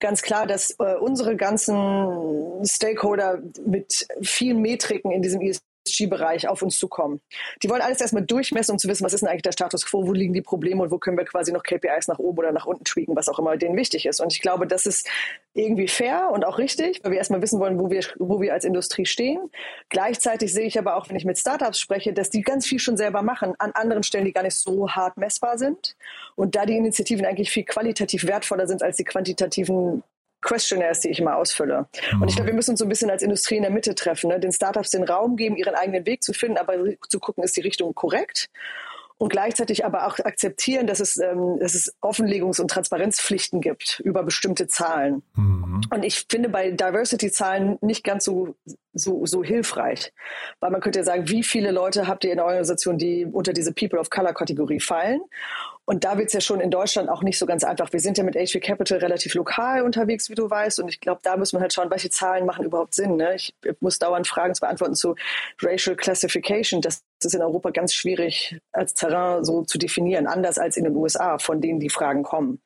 ganz 0.00 0.22
klar, 0.22 0.46
dass 0.46 0.76
äh, 0.78 0.94
unsere 0.96 1.36
ganzen 1.36 2.64
Stakeholder 2.64 3.42
mit 3.66 4.06
vielen 4.22 4.60
Metriken 4.60 5.10
in 5.10 5.22
diesem 5.22 5.40
ESG 5.40 5.62
ESG-Bereich 5.88 6.48
auf 6.48 6.62
uns 6.62 6.78
zukommen. 6.78 7.20
Die 7.62 7.70
wollen 7.70 7.82
alles 7.82 8.00
erstmal 8.00 8.24
durchmessen, 8.24 8.72
um 8.72 8.78
zu 8.78 8.88
wissen, 8.88 9.04
was 9.04 9.12
ist 9.12 9.20
denn 9.20 9.28
eigentlich 9.28 9.42
der 9.42 9.52
Status 9.52 9.86
quo, 9.86 10.06
wo 10.06 10.12
liegen 10.12 10.32
die 10.32 10.42
Probleme 10.42 10.82
und 10.82 10.90
wo 10.90 10.98
können 10.98 11.16
wir 11.16 11.24
quasi 11.24 11.52
noch 11.52 11.62
KPIs 11.62 12.08
nach 12.08 12.18
oben 12.18 12.38
oder 12.38 12.52
nach 12.52 12.66
unten 12.66 12.84
tweaken, 12.84 13.16
was 13.16 13.28
auch 13.28 13.38
immer 13.38 13.56
denen 13.56 13.76
wichtig 13.76 14.06
ist. 14.06 14.20
Und 14.20 14.32
ich 14.32 14.40
glaube, 14.40 14.66
das 14.66 14.86
ist 14.86 15.08
irgendwie 15.54 15.88
fair 15.88 16.30
und 16.32 16.44
auch 16.44 16.58
richtig, 16.58 17.00
weil 17.02 17.12
wir 17.12 17.18
erstmal 17.18 17.42
wissen 17.42 17.58
wollen, 17.58 17.78
wo 17.78 17.90
wir, 17.90 18.04
wo 18.18 18.40
wir 18.40 18.52
als 18.52 18.64
Industrie 18.64 19.06
stehen. 19.06 19.50
Gleichzeitig 19.88 20.52
sehe 20.52 20.66
ich 20.66 20.78
aber 20.78 20.96
auch, 20.96 21.08
wenn 21.08 21.16
ich 21.16 21.24
mit 21.24 21.38
Startups 21.38 21.80
spreche, 21.80 22.12
dass 22.12 22.30
die 22.30 22.42
ganz 22.42 22.66
viel 22.66 22.78
schon 22.78 22.96
selber 22.96 23.22
machen, 23.22 23.54
an 23.58 23.72
anderen 23.72 24.02
Stellen, 24.02 24.24
die 24.24 24.32
gar 24.32 24.42
nicht 24.42 24.56
so 24.56 24.90
hart 24.90 25.16
messbar 25.16 25.58
sind. 25.58 25.96
Und 26.36 26.54
da 26.54 26.66
die 26.66 26.76
Initiativen 26.76 27.26
eigentlich 27.26 27.50
viel 27.50 27.64
qualitativ 27.64 28.26
wertvoller 28.26 28.66
sind 28.66 28.82
als 28.82 28.96
die 28.96 29.04
quantitativen 29.04 30.02
Questionnaires, 30.40 31.00
die 31.00 31.08
ich 31.08 31.20
immer 31.20 31.36
ausfülle. 31.36 31.86
Mhm. 32.12 32.22
Und 32.22 32.28
ich 32.28 32.36
glaube, 32.36 32.50
wir 32.50 32.54
müssen 32.54 32.72
uns 32.72 32.78
so 32.80 32.84
ein 32.84 32.88
bisschen 32.88 33.10
als 33.10 33.22
Industrie 33.22 33.56
in 33.56 33.62
der 33.62 33.72
Mitte 33.72 33.94
treffen, 33.94 34.28
ne? 34.30 34.40
den 34.40 34.52
Startups 34.52 34.90
den 34.90 35.04
Raum 35.04 35.36
geben, 35.36 35.56
ihren 35.56 35.74
eigenen 35.74 36.06
Weg 36.06 36.22
zu 36.22 36.32
finden, 36.32 36.58
aber 36.58 36.74
zu 37.08 37.18
gucken, 37.18 37.42
ist 37.44 37.56
die 37.56 37.62
Richtung 37.62 37.94
korrekt. 37.94 38.48
und 39.20 39.30
gleichzeitig 39.30 39.84
aber 39.84 40.06
auch 40.06 40.18
akzeptieren, 40.20 40.86
dass 40.86 41.00
es, 41.00 41.16
ähm, 41.16 41.58
dass 41.58 41.74
es 41.74 41.92
Offenlegungs- 42.00 42.60
und 42.60 42.70
Transparenzpflichten 42.70 43.60
gibt 43.60 44.00
über 44.04 44.22
bestimmte 44.22 44.68
Zahlen. 44.68 45.22
Mhm. 45.34 45.80
Und 45.90 46.04
ich 46.04 46.24
finde 46.30 46.48
bei 46.48 46.70
Diversity-Zahlen 46.70 47.78
nicht 47.80 48.04
ganz 48.04 48.24
so, 48.24 48.54
so, 48.92 49.26
so 49.26 49.42
hilfreich, 49.42 50.12
weil 50.60 50.70
man 50.70 50.80
könnte 50.80 51.00
ja 51.00 51.04
sagen, 51.04 51.28
wie 51.28 51.42
viele 51.42 51.72
Leute 51.72 52.06
habt 52.06 52.24
ihr 52.24 52.30
in 52.30 52.36
der 52.36 52.46
Organisation, 52.46 52.96
die 52.96 53.26
unter 53.26 53.52
diese 53.52 53.72
People 53.72 53.98
of 53.98 54.08
Color-Kategorie 54.08 54.80
fallen? 54.80 55.20
Und 55.88 56.04
da 56.04 56.18
wird 56.18 56.26
es 56.26 56.34
ja 56.34 56.42
schon 56.42 56.60
in 56.60 56.70
Deutschland 56.70 57.08
auch 57.08 57.22
nicht 57.22 57.38
so 57.38 57.46
ganz 57.46 57.64
einfach. 57.64 57.90
Wir 57.94 58.00
sind 58.00 58.18
ja 58.18 58.22
mit 58.22 58.34
HV 58.34 58.60
Capital 58.60 58.98
relativ 58.98 59.32
lokal 59.32 59.80
unterwegs, 59.80 60.28
wie 60.28 60.34
du 60.34 60.50
weißt. 60.50 60.80
Und 60.80 60.88
ich 60.88 61.00
glaube, 61.00 61.22
da 61.22 61.38
muss 61.38 61.54
man 61.54 61.62
halt 61.62 61.72
schauen, 61.72 61.90
welche 61.90 62.10
Zahlen 62.10 62.44
machen 62.44 62.66
überhaupt 62.66 62.94
Sinn. 62.94 63.16
Ne? 63.16 63.36
Ich 63.36 63.54
muss 63.80 63.98
dauernd 63.98 64.28
Fragen 64.28 64.54
zu 64.54 64.60
beantworten 64.60 64.94
zu 64.94 65.14
Racial 65.62 65.96
Classification. 65.96 66.82
Das 66.82 67.02
ist 67.24 67.34
in 67.34 67.40
Europa 67.40 67.70
ganz 67.70 67.94
schwierig 67.94 68.60
als 68.70 68.92
Terrain 68.92 69.46
so 69.46 69.62
zu 69.62 69.78
definieren, 69.78 70.26
anders 70.26 70.58
als 70.58 70.76
in 70.76 70.84
den 70.84 70.94
USA, 70.94 71.38
von 71.38 71.62
denen 71.62 71.80
die 71.80 71.88
Fragen 71.88 72.22
kommen. 72.22 72.60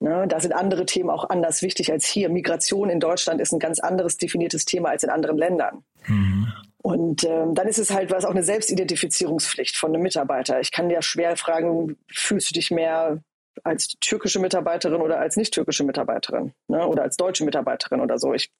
Ne, 0.00 0.26
da 0.28 0.38
sind 0.38 0.52
andere 0.52 0.84
Themen 0.84 1.08
auch 1.08 1.30
anders 1.30 1.62
wichtig 1.62 1.90
als 1.90 2.04
hier. 2.04 2.28
Migration 2.28 2.90
in 2.90 3.00
Deutschland 3.00 3.40
ist 3.40 3.52
ein 3.52 3.60
ganz 3.60 3.80
anderes 3.80 4.18
definiertes 4.18 4.66
Thema 4.66 4.90
als 4.90 5.04
in 5.04 5.08
anderen 5.10 5.38
Ländern. 5.38 5.84
Mhm. 6.06 6.52
Und 6.88 7.22
ähm, 7.24 7.54
dann 7.54 7.68
ist 7.68 7.76
es 7.76 7.92
halt 7.92 8.10
was 8.10 8.24
auch 8.24 8.30
eine 8.30 8.42
Selbstidentifizierungspflicht 8.42 9.76
von 9.76 9.94
einem 9.94 10.02
Mitarbeiter. 10.02 10.58
Ich 10.60 10.72
kann 10.72 10.88
ja 10.88 11.02
schwer 11.02 11.36
fragen, 11.36 11.98
fühlst 12.10 12.48
du 12.48 12.54
dich 12.54 12.70
mehr 12.70 13.22
als 13.64 13.88
türkische 14.00 14.38
Mitarbeiterin 14.38 15.00
oder 15.00 15.18
als 15.20 15.36
nicht 15.36 15.52
türkische 15.54 15.84
Mitarbeiterin 15.84 16.52
ne? 16.68 16.86
oder 16.86 17.02
als 17.02 17.16
deutsche 17.16 17.44
Mitarbeiterin 17.44 18.00
oder 18.00 18.18
so. 18.18 18.34
Ich, 18.34 18.50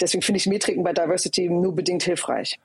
deswegen 0.00 0.22
finde 0.22 0.38
ich 0.38 0.46
Metriken 0.46 0.82
bei 0.82 0.92
Diversity 0.92 1.48
nur 1.48 1.74
bedingt 1.74 2.02
hilfreich. 2.02 2.58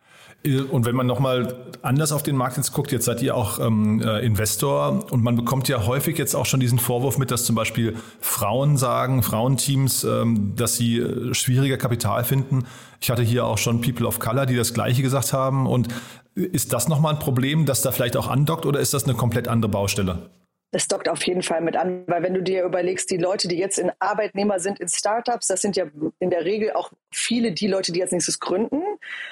Und 0.72 0.86
wenn 0.86 0.96
man 0.96 1.08
nochmal 1.08 1.56
anders 1.82 2.12
auf 2.12 2.22
den 2.22 2.36
Markt 2.36 2.58
jetzt 2.58 2.72
guckt, 2.72 2.92
jetzt 2.92 3.06
seid 3.06 3.22
ihr 3.24 3.36
auch 3.36 3.60
ähm, 3.60 4.02
äh, 4.02 4.24
Investor 4.24 5.12
und 5.12 5.24
man 5.24 5.36
bekommt 5.36 5.68
ja 5.68 5.88
häufig 5.88 6.18
jetzt 6.20 6.36
auch 6.36 6.46
schon 6.46 6.60
diesen 6.60 6.78
Vorwurf 6.78 7.18
mit, 7.18 7.32
dass 7.32 7.46
zum 7.46 7.56
Beispiel 7.56 7.96
Frauen 8.20 8.78
sagen, 8.78 9.24
Frauenteams, 9.24 10.04
ähm, 10.04 10.54
dass 10.56 10.76
sie 10.76 11.00
äh, 11.00 11.34
schwieriger 11.34 11.78
Kapital 11.78 12.24
finden. 12.24 12.66
Ich 13.02 13.10
hatte 13.10 13.24
hier 13.24 13.46
auch 13.46 13.58
schon 13.58 13.82
People 13.82 14.06
of 14.06 14.20
Color, 14.20 14.46
die 14.46 14.56
das 14.56 14.74
Gleiche 14.74 15.02
gesagt 15.02 15.34
haben. 15.34 15.66
Und 15.66 15.88
ist 16.36 16.74
das 16.74 16.88
nochmal 16.88 17.14
ein 17.14 17.20
Problem, 17.20 17.66
dass 17.66 17.82
da 17.82 17.92
vielleicht 17.92 18.18
auch 18.18 18.28
andockt 18.28 18.66
oder 18.66 18.80
ist 18.80 18.94
das 18.94 19.06
eine 19.06 19.14
komplett 19.14 19.48
andere 19.48 19.72
Baustelle? 19.72 20.30
Es 20.76 20.90
dockt 20.90 21.08
auf 21.08 21.26
jeden 21.26 21.42
Fall 21.42 21.62
mit 21.62 21.78
an, 21.78 22.04
weil 22.08 22.22
wenn 22.22 22.34
du 22.34 22.44
dir 22.44 22.64
überlegst, 22.64 23.10
die 23.10 23.18
Leute, 23.18 23.48
die 23.48 23.58
jetzt 23.58 23.80
in 23.80 23.92
Arbeitnehmer 24.00 24.60
sind 24.60 24.80
in 24.82 24.90
Startups, 24.90 25.48
das 25.48 25.62
sind 25.62 25.78
ja 25.78 25.86
in 26.20 26.30
der 26.30 26.44
Regel 26.44 26.74
auch 26.74 26.92
viele 27.16 27.52
die 27.52 27.68
Leute, 27.68 27.92
die 27.92 28.02
als 28.02 28.12
nächstes 28.12 28.40
gründen. 28.40 28.82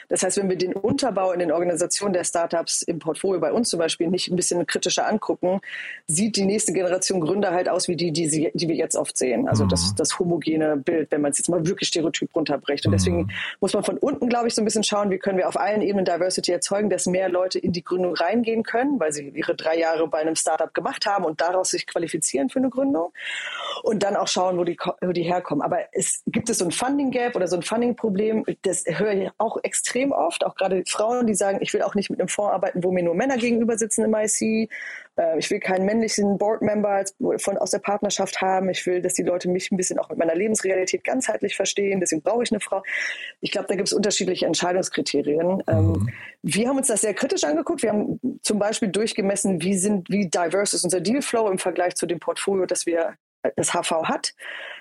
Das 0.07 0.23
heißt, 0.23 0.37
wenn 0.37 0.49
wir 0.49 0.57
den 0.57 0.73
Unterbau 0.73 1.31
in 1.31 1.39
den 1.39 1.51
Organisationen 1.51 2.13
der 2.13 2.23
Startups 2.23 2.81
im 2.81 2.99
Portfolio 2.99 3.41
bei 3.41 3.51
uns 3.51 3.69
zum 3.69 3.79
Beispiel 3.79 4.07
nicht 4.07 4.29
ein 4.29 4.35
bisschen 4.35 4.65
kritischer 4.65 5.07
angucken, 5.07 5.59
sieht 6.07 6.35
die 6.37 6.45
nächste 6.45 6.73
Generation 6.73 7.19
Gründer 7.19 7.51
halt 7.51 7.67
aus 7.67 7.87
wie 7.87 7.95
die, 7.95 8.11
die, 8.11 8.27
sie, 8.27 8.51
die 8.53 8.67
wir 8.67 8.75
jetzt 8.75 8.95
oft 8.95 9.17
sehen. 9.17 9.47
Also 9.47 9.65
mhm. 9.65 9.69
das, 9.69 9.93
das 9.95 10.17
homogene 10.17 10.77
Bild, 10.77 11.11
wenn 11.11 11.21
man 11.21 11.31
es 11.31 11.39
jetzt 11.39 11.49
mal 11.49 11.65
wirklich 11.67 11.89
stereotyp 11.89 12.33
runterbricht. 12.35 12.85
Und 12.85 12.91
mhm. 12.91 12.95
deswegen 12.95 13.31
muss 13.59 13.73
man 13.73 13.83
von 13.83 13.97
unten, 13.97 14.29
glaube 14.29 14.47
ich, 14.47 14.55
so 14.55 14.61
ein 14.61 14.65
bisschen 14.65 14.83
schauen, 14.83 15.11
wie 15.11 15.17
können 15.17 15.37
wir 15.37 15.47
auf 15.47 15.59
allen 15.59 15.81
Ebenen 15.81 16.05
Diversity 16.05 16.51
erzeugen, 16.51 16.89
dass 16.89 17.05
mehr 17.05 17.29
Leute 17.29 17.59
in 17.59 17.73
die 17.73 17.83
Gründung 17.83 18.15
reingehen 18.15 18.63
können, 18.63 18.99
weil 18.99 19.11
sie 19.11 19.29
ihre 19.29 19.55
drei 19.55 19.77
Jahre 19.77 20.07
bei 20.07 20.19
einem 20.19 20.35
Startup 20.35 20.73
gemacht 20.73 21.05
haben 21.05 21.25
und 21.25 21.41
daraus 21.41 21.71
sich 21.71 21.85
qualifizieren 21.85 22.49
für 22.49 22.59
eine 22.59 22.69
Gründung 22.69 23.11
und 23.83 24.03
dann 24.03 24.15
auch 24.15 24.27
schauen, 24.27 24.57
wo 24.57 24.63
die, 24.63 24.77
wo 25.01 25.11
die 25.11 25.23
herkommen. 25.23 25.61
Aber 25.61 25.79
es 25.91 26.21
gibt 26.27 26.49
es 26.49 26.59
so 26.59 26.65
ein 26.65 26.71
Funding 26.71 27.11
Gap 27.11 27.35
oder 27.35 27.47
so 27.47 27.55
ein 27.55 27.61
Funding-Problem, 27.73 28.45
das 28.61 28.83
höre 28.87 29.13
ich 29.13 29.29
auch 29.37 29.57
extrem 29.63 30.11
oft, 30.11 30.45
auch 30.45 30.55
gerade 30.55 30.83
Frauen, 30.87 31.25
die 31.27 31.35
sagen, 31.35 31.57
ich 31.61 31.73
will 31.73 31.81
auch 31.81 31.95
nicht 31.95 32.09
mit 32.09 32.19
einem 32.19 32.27
Fonds 32.27 32.53
arbeiten, 32.53 32.83
wo 32.83 32.91
mir 32.91 33.03
nur 33.03 33.15
Männer 33.15 33.37
gegenüber 33.37 33.77
sitzen 33.77 34.03
im 34.03 34.13
IC. 34.13 34.69
Äh, 35.15 35.39
ich 35.39 35.49
will 35.49 35.59
keinen 35.59 35.85
männlichen 35.85 36.37
Board-Member 36.37 37.05
von, 37.37 37.57
aus 37.57 37.71
der 37.71 37.79
Partnerschaft 37.79 38.41
haben. 38.41 38.69
Ich 38.69 38.85
will, 38.85 39.01
dass 39.01 39.13
die 39.13 39.23
Leute 39.23 39.49
mich 39.49 39.71
ein 39.71 39.77
bisschen 39.77 39.99
auch 39.99 40.09
mit 40.09 40.17
meiner 40.17 40.35
Lebensrealität 40.35 41.03
ganzheitlich 41.03 41.55
verstehen. 41.55 41.99
Deswegen 41.99 42.21
brauche 42.21 42.43
ich 42.43 42.51
eine 42.51 42.59
Frau. 42.59 42.83
Ich 43.41 43.51
glaube, 43.51 43.67
da 43.67 43.75
gibt 43.75 43.87
es 43.87 43.93
unterschiedliche 43.93 44.45
Entscheidungskriterien. 44.45 45.63
Ähm, 45.67 45.87
mhm. 45.87 46.09
wir 46.41 46.69
haben 46.69 46.77
uns 46.77 46.87
das 46.87 47.01
sehr 47.01 47.13
kritisch 47.13 47.43
angeguckt. 47.43 47.81
Wir 47.81 47.89
haben 47.89 48.19
zum 48.41 48.59
Beispiel 48.59 48.89
durchgemessen, 48.89 49.61
wie 49.61 49.77
sind, 49.77 50.09
wie 50.09 50.27
diverse 50.27 50.75
ist 50.75 50.83
unser 50.83 51.01
Dealflow 51.01 51.49
im 51.49 51.57
Vergleich 51.57 51.95
zu 51.95 52.05
dem 52.05 52.19
Portfolio, 52.19 52.65
das 52.65 52.85
wir 52.85 53.15
das 53.55 53.73
HV 53.73 54.03
hat. 54.03 54.33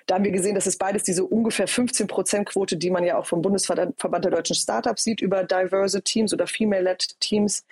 Da 0.07 0.15
haben 0.17 0.25
wir 0.25 0.33
gesehen, 0.33 0.55
dass 0.55 0.67
es 0.67 0.79
beides 0.79 1.03
diese 1.03 1.25
ungefähr 1.25 1.69
15 1.69 2.07
Prozent 2.07 2.49
Quote, 2.49 2.77
die 2.77 2.91
man 2.91 3.05
ja 3.05 3.19
auch 3.19 3.27
vom 3.27 3.43
Bundesverband 3.43 4.25
der 4.25 4.31
deutschen 4.31 4.57
Startups 4.57 5.05
sieht, 5.05 5.21
über 5.21 5.45
diverse 5.45 6.03
Teams 6.03 6.33
oder 6.33 6.47
female-led 6.47 7.21
Teams. 7.21 7.65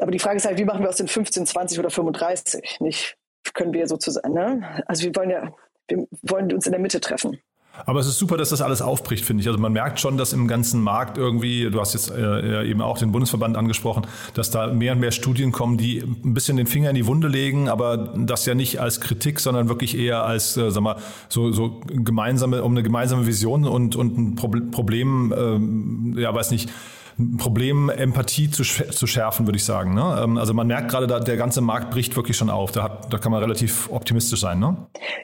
Aber 0.00 0.10
die 0.10 0.18
Frage 0.18 0.36
ist 0.36 0.46
halt, 0.46 0.58
wie 0.58 0.64
machen 0.64 0.82
wir 0.82 0.88
aus 0.88 0.96
den 0.96 1.08
15, 1.08 1.46
20 1.46 1.78
oder 1.78 1.90
35? 1.90 2.78
Nicht 2.80 3.16
können 3.54 3.72
wir 3.72 3.86
sozusagen, 3.86 4.34
ne? 4.34 4.82
Also 4.86 5.04
wir 5.04 5.16
wollen 5.16 5.30
ja, 5.30 5.52
wir 5.88 6.06
wollen 6.22 6.52
uns 6.52 6.66
in 6.66 6.72
der 6.72 6.80
Mitte 6.80 7.00
treffen. 7.00 7.40
Aber 7.86 8.00
es 8.00 8.06
ist 8.06 8.18
super, 8.18 8.36
dass 8.36 8.50
das 8.50 8.60
alles 8.60 8.82
aufbricht, 8.82 9.24
finde 9.24 9.42
ich. 9.42 9.48
Also 9.48 9.58
man 9.58 9.72
merkt 9.72 10.00
schon, 10.00 10.16
dass 10.16 10.32
im 10.32 10.48
ganzen 10.48 10.82
Markt 10.82 11.18
irgendwie, 11.18 11.70
du 11.70 11.80
hast 11.80 11.94
jetzt 11.94 12.10
äh, 12.10 12.64
eben 12.68 12.80
auch 12.82 12.98
den 12.98 13.12
Bundesverband 13.12 13.56
angesprochen, 13.56 14.06
dass 14.34 14.50
da 14.50 14.66
mehr 14.66 14.92
und 14.92 15.00
mehr 15.00 15.12
Studien 15.12 15.52
kommen, 15.52 15.78
die 15.78 15.98
ein 16.00 16.34
bisschen 16.34 16.56
den 16.56 16.66
Finger 16.66 16.90
in 16.90 16.96
die 16.96 17.06
Wunde 17.06 17.28
legen, 17.28 17.68
aber 17.68 18.14
das 18.16 18.46
ja 18.46 18.54
nicht 18.54 18.80
als 18.80 19.00
Kritik, 19.00 19.40
sondern 19.40 19.68
wirklich 19.68 19.96
eher 19.96 20.24
als, 20.24 20.56
äh, 20.56 20.70
sag 20.70 20.82
mal, 20.82 20.96
so, 21.28 21.52
so 21.52 21.80
gemeinsame, 21.86 22.62
um 22.62 22.72
eine 22.72 22.82
gemeinsame 22.82 23.26
Vision 23.26 23.64
und, 23.64 23.96
und 23.96 24.18
ein 24.18 24.34
Problem, 24.70 25.34
ähm, 25.36 26.14
ja, 26.18 26.34
weiß 26.34 26.50
nicht, 26.50 26.70
Problem, 27.36 27.90
Empathie 27.90 28.48
zu, 28.48 28.62
zu 28.62 29.06
schärfen, 29.06 29.46
würde 29.46 29.56
ich 29.56 29.64
sagen. 29.64 29.94
Ne? 29.94 30.20
Ähm, 30.22 30.38
also 30.38 30.54
man 30.54 30.68
merkt 30.68 30.90
gerade, 30.90 31.08
da, 31.08 31.18
der 31.18 31.36
ganze 31.36 31.60
Markt 31.60 31.90
bricht 31.90 32.14
wirklich 32.14 32.36
schon 32.36 32.48
auf. 32.48 32.70
Da, 32.70 32.84
hat, 32.84 33.12
da 33.12 33.18
kann 33.18 33.32
man 33.32 33.42
relativ 33.42 33.90
optimistisch 33.90 34.40
sein. 34.40 34.60
Ne? 34.60 34.76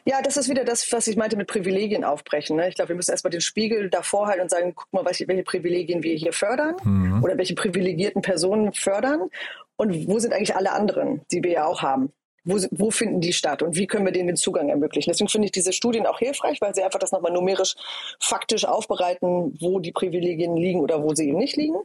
Ja, 0.03 0.21
das 0.21 0.35
ist 0.35 0.49
wieder 0.49 0.65
das, 0.65 0.91
was 0.91 1.07
ich 1.07 1.15
meinte 1.15 1.37
mit 1.37 1.47
Privilegien 1.47 2.03
aufbrechen. 2.03 2.57
Ne? 2.57 2.67
Ich 2.67 2.75
glaube, 2.75 2.89
wir 2.89 2.95
müssen 2.97 3.11
erstmal 3.11 3.31
den 3.31 3.41
Spiegel 3.41 3.89
davor 3.89 4.27
halten 4.27 4.41
und 4.41 4.49
sagen, 4.49 4.73
guck 4.75 4.91
mal, 4.91 5.05
welche, 5.05 5.27
welche 5.27 5.43
Privilegien 5.43 6.03
wir 6.03 6.15
hier 6.15 6.33
fördern 6.33 6.75
mhm. 6.83 7.23
oder 7.23 7.37
welche 7.37 7.55
privilegierten 7.55 8.21
Personen 8.21 8.73
fördern 8.73 9.29
und 9.77 10.07
wo 10.07 10.19
sind 10.19 10.33
eigentlich 10.33 10.55
alle 10.55 10.73
anderen, 10.73 11.21
die 11.31 11.43
wir 11.43 11.51
ja 11.51 11.65
auch 11.65 11.81
haben. 11.81 12.11
Wo, 12.45 12.57
wo, 12.71 12.91
finden 12.91 13.21
die 13.21 13.33
statt 13.33 13.63
und 13.63 13.75
wie 13.75 13.87
können 13.87 14.05
wir 14.05 14.11
denen 14.11 14.27
den 14.27 14.35
Zugang 14.35 14.69
ermöglichen. 14.69 15.09
Deswegen 15.09 15.29
finde 15.29 15.47
ich 15.47 15.51
diese 15.51 15.73
Studien 15.73 16.05
auch 16.05 16.19
hilfreich, 16.19 16.61
weil 16.61 16.75
sie 16.75 16.83
einfach 16.83 16.99
das 16.99 17.11
nochmal 17.11 17.31
numerisch 17.31 17.75
faktisch 18.19 18.65
aufbereiten, 18.65 19.57
wo 19.59 19.79
die 19.79 19.91
Privilegien 19.91 20.55
liegen 20.55 20.79
oder 20.79 21.03
wo 21.03 21.15
sie 21.15 21.27
eben 21.27 21.39
nicht 21.39 21.57
liegen 21.57 21.77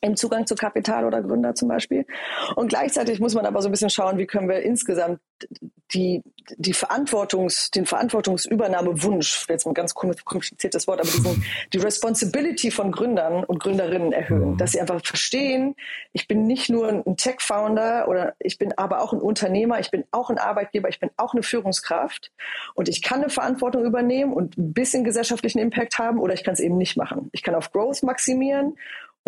im 0.00 0.16
Zugang 0.16 0.46
zu 0.46 0.54
Kapital 0.54 1.04
oder 1.04 1.22
Gründer 1.22 1.54
zum 1.54 1.68
Beispiel. 1.68 2.06
Und 2.56 2.68
gleichzeitig 2.68 3.20
muss 3.20 3.34
man 3.34 3.46
aber 3.46 3.62
so 3.62 3.68
ein 3.68 3.72
bisschen 3.72 3.90
schauen, 3.90 4.18
wie 4.18 4.26
können 4.26 4.48
wir 4.48 4.62
insgesamt 4.62 5.20
die, 5.94 6.22
die 6.56 6.74
Verantwortungs, 6.74 7.70
den 7.70 7.86
Verantwortungsübernahmewunsch, 7.86 9.46
jetzt 9.48 9.66
ein 9.66 9.74
ganz 9.74 9.94
kompliziertes 9.94 10.86
Wort, 10.86 11.00
aber 11.00 11.08
diesen, 11.08 11.44
die 11.72 11.78
Responsibility 11.78 12.70
von 12.70 12.92
Gründern 12.92 13.44
und 13.44 13.60
Gründerinnen 13.60 14.12
erhöhen, 14.12 14.56
dass 14.58 14.72
sie 14.72 14.80
einfach 14.80 15.00
verstehen, 15.04 15.76
ich 16.12 16.28
bin 16.28 16.46
nicht 16.46 16.68
nur 16.68 16.88
ein 16.88 17.16
Tech-Founder 17.16 18.08
oder 18.08 18.34
ich 18.38 18.58
bin 18.58 18.76
aber 18.76 19.00
auch 19.00 19.12
ein 19.12 19.20
Unternehmer, 19.20 19.80
ich 19.80 19.90
bin 19.90 20.04
auch 20.10 20.30
ein 20.30 20.38
Arbeitgeber, 20.38 20.88
ich 20.88 21.00
bin 21.00 21.10
auch 21.16 21.32
eine 21.32 21.42
Führungskraft 21.42 22.32
und 22.74 22.88
ich 22.88 23.02
kann 23.02 23.22
eine 23.22 23.30
Verantwortung 23.30 23.84
übernehmen 23.84 24.32
und 24.32 24.58
ein 24.58 24.72
bisschen 24.72 25.04
gesellschaftlichen 25.04 25.58
Impact 25.58 25.98
haben 25.98 26.18
oder 26.18 26.34
ich 26.34 26.44
kann 26.44 26.54
es 26.54 26.60
eben 26.60 26.76
nicht 26.76 26.96
machen. 26.96 27.30
Ich 27.32 27.42
kann 27.42 27.54
auf 27.54 27.72
Growth 27.72 28.02
maximieren 28.02 28.76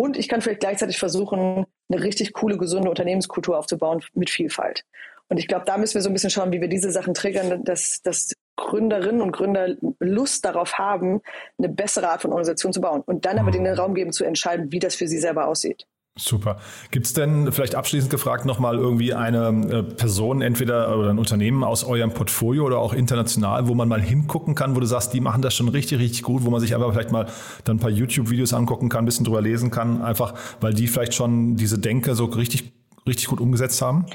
und 0.01 0.17
ich 0.17 0.27
kann 0.27 0.41
vielleicht 0.41 0.61
gleichzeitig 0.61 0.97
versuchen, 0.97 1.67
eine 1.87 2.03
richtig 2.03 2.33
coole, 2.33 2.57
gesunde 2.57 2.89
Unternehmenskultur 2.89 3.55
aufzubauen 3.55 4.03
mit 4.15 4.31
Vielfalt. 4.31 4.83
Und 5.27 5.37
ich 5.37 5.47
glaube, 5.47 5.65
da 5.65 5.77
müssen 5.77 5.93
wir 5.93 6.01
so 6.01 6.09
ein 6.09 6.13
bisschen 6.13 6.31
schauen, 6.31 6.51
wie 6.51 6.59
wir 6.59 6.69
diese 6.69 6.89
Sachen 6.89 7.13
triggern, 7.13 7.63
dass, 7.63 8.01
dass 8.01 8.33
Gründerinnen 8.55 9.21
und 9.21 9.31
Gründer 9.31 9.75
Lust 9.99 10.43
darauf 10.43 10.79
haben, 10.79 11.21
eine 11.59 11.69
bessere 11.69 12.09
Art 12.09 12.23
von 12.23 12.31
Organisation 12.31 12.73
zu 12.73 12.81
bauen 12.81 13.01
und 13.05 13.25
dann 13.25 13.37
aber 13.37 13.51
denen 13.51 13.65
den 13.65 13.75
Raum 13.75 13.93
geben 13.93 14.11
zu 14.11 14.23
entscheiden, 14.23 14.71
wie 14.71 14.79
das 14.79 14.95
für 14.95 15.07
sie 15.07 15.19
selber 15.19 15.45
aussieht. 15.45 15.85
Super. 16.19 16.57
Gibt 16.91 17.05
es 17.05 17.13
denn 17.13 17.53
vielleicht 17.53 17.73
abschließend 17.73 18.11
gefragt 18.11 18.45
nochmal 18.45 18.77
irgendwie 18.77 19.13
eine 19.13 19.47
äh, 19.71 19.83
Person, 19.83 20.41
entweder 20.41 20.97
oder 20.97 21.09
ein 21.09 21.17
Unternehmen 21.17 21.63
aus 21.63 21.85
eurem 21.85 22.13
Portfolio 22.13 22.65
oder 22.65 22.79
auch 22.79 22.93
international, 22.93 23.69
wo 23.69 23.75
man 23.75 23.87
mal 23.87 24.01
hingucken 24.01 24.53
kann, 24.53 24.75
wo 24.75 24.81
du 24.81 24.85
sagst, 24.85 25.13
die 25.13 25.21
machen 25.21 25.41
das 25.41 25.55
schon 25.55 25.69
richtig, 25.69 25.99
richtig 25.99 26.23
gut, 26.23 26.43
wo 26.43 26.49
man 26.49 26.59
sich 26.59 26.75
einfach 26.75 26.91
vielleicht 26.91 27.13
mal 27.13 27.27
dann 27.63 27.77
ein 27.77 27.79
paar 27.79 27.89
YouTube-Videos 27.89 28.53
angucken 28.53 28.89
kann, 28.89 29.03
ein 29.03 29.05
bisschen 29.05 29.23
drüber 29.23 29.41
lesen 29.41 29.71
kann, 29.71 30.01
einfach 30.01 30.33
weil 30.59 30.73
die 30.73 30.87
vielleicht 30.87 31.13
schon 31.13 31.55
diese 31.55 31.79
Denke 31.79 32.13
so 32.13 32.25
richtig, 32.25 32.73
richtig 33.07 33.27
gut 33.27 33.39
umgesetzt 33.39 33.81
haben? 33.81 34.05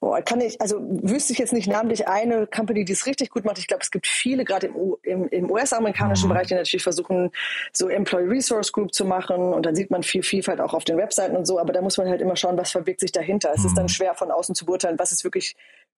Boah, 0.00 0.20
kann 0.22 0.40
ich, 0.40 0.60
also 0.60 0.78
wüsste 0.80 1.32
ich 1.32 1.38
jetzt 1.38 1.52
nicht 1.52 1.66
namentlich 1.66 2.06
eine 2.06 2.46
Company, 2.46 2.84
die 2.84 2.92
es 2.92 3.06
richtig 3.06 3.30
gut 3.30 3.44
macht. 3.44 3.58
Ich 3.58 3.66
glaube, 3.66 3.82
es 3.82 3.90
gibt 3.90 4.06
viele, 4.06 4.44
gerade 4.44 4.66
im, 4.66 4.96
im, 5.02 5.28
im 5.28 5.50
US-amerikanischen 5.50 6.28
mhm. 6.28 6.34
Bereich, 6.34 6.46
die 6.48 6.54
natürlich 6.54 6.82
versuchen, 6.82 7.30
so 7.72 7.88
Employee 7.88 8.28
Resource 8.28 8.72
Group 8.72 8.92
zu 8.92 9.04
machen. 9.04 9.52
Und 9.52 9.64
dann 9.64 9.74
sieht 9.74 9.90
man 9.90 10.02
viel 10.02 10.22
Vielfalt 10.22 10.60
auch 10.60 10.74
auf 10.74 10.84
den 10.84 10.98
Webseiten 10.98 11.36
und 11.36 11.46
so. 11.46 11.58
Aber 11.58 11.72
da 11.72 11.80
muss 11.80 11.96
man 11.96 12.08
halt 12.08 12.20
immer 12.20 12.36
schauen, 12.36 12.58
was 12.58 12.70
verbirgt 12.70 13.00
sich 13.00 13.12
dahinter. 13.12 13.50
Es 13.54 13.64
ist 13.64 13.76
dann 13.76 13.84
mhm. 13.84 13.88
schwer 13.88 14.14
von 14.14 14.30
außen 14.30 14.54
zu 14.54 14.66
beurteilen, 14.66 14.98
was 14.98 15.10
ist 15.10 15.24
wirklich 15.24 15.56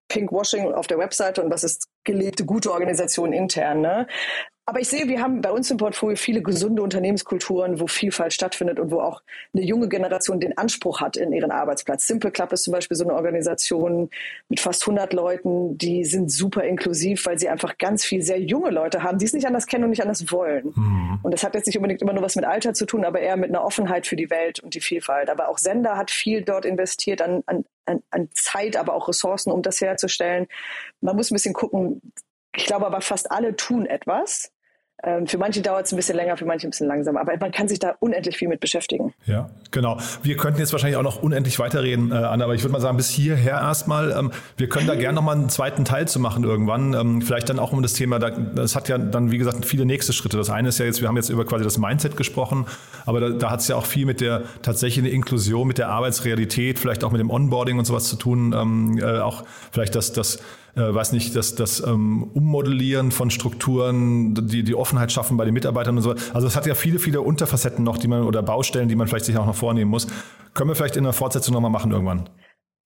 Pinkwashing 0.08 0.72
auf 0.72 0.86
der 0.86 0.98
Webseite 0.98 1.42
und 1.42 1.50
was 1.50 1.64
ist 1.64 1.88
gelebte, 2.04 2.44
gute 2.44 2.72
Organisation 2.72 3.32
intern. 3.32 3.80
Ne? 3.80 4.06
Aber 4.70 4.78
ich 4.78 4.88
sehe, 4.88 5.08
wir 5.08 5.20
haben 5.20 5.40
bei 5.40 5.50
uns 5.50 5.68
im 5.72 5.78
Portfolio 5.78 6.16
viele 6.16 6.42
gesunde 6.42 6.80
Unternehmenskulturen, 6.80 7.80
wo 7.80 7.88
Vielfalt 7.88 8.32
stattfindet 8.32 8.78
und 8.78 8.92
wo 8.92 9.00
auch 9.00 9.20
eine 9.52 9.64
junge 9.64 9.88
Generation 9.88 10.38
den 10.38 10.56
Anspruch 10.56 11.00
hat 11.00 11.16
in 11.16 11.32
ihren 11.32 11.50
Arbeitsplatz. 11.50 12.06
Simple 12.06 12.30
Club 12.30 12.52
ist 12.52 12.62
zum 12.62 12.74
Beispiel 12.74 12.96
so 12.96 13.02
eine 13.02 13.14
Organisation 13.14 14.10
mit 14.48 14.60
fast 14.60 14.84
100 14.84 15.12
Leuten, 15.12 15.76
die 15.76 16.04
sind 16.04 16.30
super 16.30 16.62
inklusiv, 16.62 17.26
weil 17.26 17.36
sie 17.36 17.48
einfach 17.48 17.78
ganz 17.78 18.04
viel 18.04 18.22
sehr 18.22 18.40
junge 18.40 18.70
Leute 18.70 19.02
haben, 19.02 19.18
die 19.18 19.24
es 19.24 19.32
nicht 19.32 19.44
anders 19.44 19.66
kennen 19.66 19.82
und 19.82 19.90
nicht 19.90 20.02
anders 20.02 20.30
wollen. 20.30 20.72
Mhm. 20.76 21.18
Und 21.24 21.32
das 21.34 21.42
hat 21.42 21.56
jetzt 21.56 21.66
nicht 21.66 21.76
unbedingt 21.76 22.02
immer 22.02 22.12
nur 22.12 22.22
was 22.22 22.36
mit 22.36 22.44
Alter 22.44 22.72
zu 22.72 22.86
tun, 22.86 23.04
aber 23.04 23.18
eher 23.18 23.36
mit 23.36 23.50
einer 23.50 23.64
Offenheit 23.64 24.06
für 24.06 24.14
die 24.14 24.30
Welt 24.30 24.60
und 24.60 24.76
die 24.76 24.80
Vielfalt. 24.80 25.30
Aber 25.30 25.48
auch 25.48 25.58
Sender 25.58 25.96
hat 25.96 26.12
viel 26.12 26.42
dort 26.42 26.64
investiert 26.64 27.22
an, 27.22 27.42
an, 27.46 27.64
an 27.86 28.28
Zeit, 28.34 28.76
aber 28.76 28.94
auch 28.94 29.08
Ressourcen, 29.08 29.50
um 29.50 29.62
das 29.62 29.80
herzustellen. 29.80 30.46
Man 31.00 31.16
muss 31.16 31.32
ein 31.32 31.34
bisschen 31.34 31.54
gucken. 31.54 32.00
Ich 32.54 32.66
glaube 32.66 32.86
aber 32.86 33.00
fast 33.00 33.32
alle 33.32 33.56
tun 33.56 33.86
etwas. 33.86 34.52
Ähm, 35.02 35.26
für 35.26 35.38
manche 35.38 35.62
dauert 35.62 35.86
es 35.86 35.92
ein 35.92 35.96
bisschen 35.96 36.16
länger, 36.16 36.36
für 36.36 36.44
manche 36.44 36.66
ein 36.66 36.70
bisschen 36.70 36.86
langsamer. 36.86 37.20
Aber 37.20 37.32
man 37.38 37.52
kann 37.52 37.68
sich 37.68 37.78
da 37.78 37.94
unendlich 38.00 38.36
viel 38.36 38.48
mit 38.48 38.60
beschäftigen. 38.60 39.14
Ja, 39.26 39.48
genau. 39.70 39.98
Wir 40.22 40.36
könnten 40.36 40.60
jetzt 40.60 40.72
wahrscheinlich 40.72 40.96
auch 40.96 41.02
noch 41.02 41.22
unendlich 41.22 41.58
weiterreden, 41.58 42.12
äh, 42.12 42.16
Anna, 42.16 42.44
aber 42.44 42.54
ich 42.54 42.62
würde 42.62 42.72
mal 42.72 42.80
sagen, 42.80 42.96
bis 42.96 43.08
hierher 43.08 43.54
erstmal. 43.54 44.12
Ähm, 44.12 44.30
wir 44.56 44.68
können 44.68 44.86
da 44.86 44.94
gerne 44.94 45.16
nochmal 45.16 45.36
einen 45.36 45.48
zweiten 45.48 45.84
Teil 45.84 46.06
zu 46.08 46.20
machen 46.20 46.44
irgendwann. 46.44 46.94
Ähm, 46.94 47.22
vielleicht 47.22 47.48
dann 47.48 47.58
auch 47.58 47.72
um 47.72 47.82
das 47.82 47.94
Thema, 47.94 48.18
das 48.18 48.76
hat 48.76 48.88
ja 48.88 48.98
dann, 48.98 49.30
wie 49.30 49.38
gesagt, 49.38 49.64
viele 49.64 49.86
nächste 49.86 50.12
Schritte. 50.12 50.36
Das 50.36 50.50
eine 50.50 50.68
ist 50.68 50.78
ja 50.78 50.84
jetzt, 50.84 51.00
wir 51.00 51.08
haben 51.08 51.16
jetzt 51.16 51.30
über 51.30 51.44
quasi 51.44 51.64
das 51.64 51.78
Mindset 51.78 52.16
gesprochen, 52.16 52.66
aber 53.06 53.20
da, 53.20 53.30
da 53.30 53.50
hat 53.50 53.60
es 53.60 53.68
ja 53.68 53.76
auch 53.76 53.86
viel 53.86 54.06
mit 54.06 54.20
der 54.20 54.42
tatsächlichen 54.62 55.10
Inklusion, 55.10 55.66
mit 55.66 55.78
der 55.78 55.88
Arbeitsrealität, 55.88 56.78
vielleicht 56.78 57.04
auch 57.04 57.12
mit 57.12 57.20
dem 57.20 57.30
Onboarding 57.30 57.78
und 57.78 57.84
sowas 57.86 58.04
zu 58.04 58.16
tun. 58.16 58.54
Ähm, 58.56 58.98
äh, 58.98 59.20
auch 59.20 59.44
vielleicht 59.72 59.94
das, 59.94 60.12
das 60.12 60.40
äh, 60.76 60.94
weiß 60.94 61.12
nicht, 61.12 61.34
das, 61.36 61.54
das 61.54 61.80
ähm, 61.80 62.24
Ummodellieren 62.34 63.10
von 63.12 63.30
Strukturen, 63.30 64.34
die, 64.34 64.62
die 64.62 64.74
Offenheit 64.74 65.12
schaffen 65.12 65.36
bei 65.36 65.44
den 65.44 65.54
Mitarbeitern 65.54 65.96
und 65.96 66.02
so. 66.02 66.14
Also 66.32 66.46
es 66.46 66.56
hat 66.56 66.66
ja 66.66 66.74
viele, 66.74 66.98
viele 66.98 67.20
Unterfacetten 67.20 67.84
noch, 67.84 67.98
die 67.98 68.08
man 68.08 68.22
oder 68.22 68.42
Baustellen, 68.42 68.88
die 68.88 68.96
man 68.96 69.08
vielleicht 69.08 69.24
sich 69.24 69.36
auch 69.36 69.46
noch 69.46 69.56
vornehmen 69.56 69.90
muss. 69.90 70.06
Können 70.54 70.70
wir 70.70 70.74
vielleicht 70.74 70.96
in 70.96 71.04
der 71.04 71.12
Fortsetzung 71.12 71.54
nochmal 71.54 71.70
machen 71.70 71.92
irgendwann? 71.92 72.28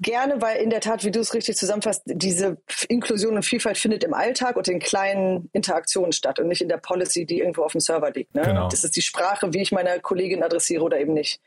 Gerne, 0.01 0.43
weil 0.43 0.61
in 0.61 0.71
der 0.71 0.81
Tat, 0.81 1.05
wie 1.05 1.13
du 1.13 1.21
es 1.21 1.35
richtig 1.35 1.57
zusammenfasst, 1.57 2.03
diese 2.07 2.59
Inklusion 2.89 3.37
und 3.37 3.45
Vielfalt 3.45 3.79
findet 3.79 4.03
im 4.03 4.13
Alltag 4.13 4.57
und 4.57 4.67
in 4.67 4.81
kleinen 4.81 5.49
Interaktionen 5.53 6.13
statt 6.13 6.41
und 6.41 6.49
nicht 6.49 6.63
in 6.63 6.69
der 6.69 6.79
Policy, 6.79 7.27
die 7.27 7.39
irgendwo 7.39 7.63
auf 7.63 7.73
dem 7.73 7.81
Server 7.81 8.11
liegt. 8.11 8.35
Ne? 8.35 8.43
Genau. 8.43 8.69
Das 8.69 8.83
ist 8.83 8.97
die 8.97 9.03
Sprache, 9.03 9.53
wie 9.53 9.63
ich 9.63 9.71
meine 9.71 10.01
Kollegin 10.01 10.43
adressiere 10.43 10.83
oder 10.83 10.99
eben 10.99 11.13
nicht. 11.13 11.41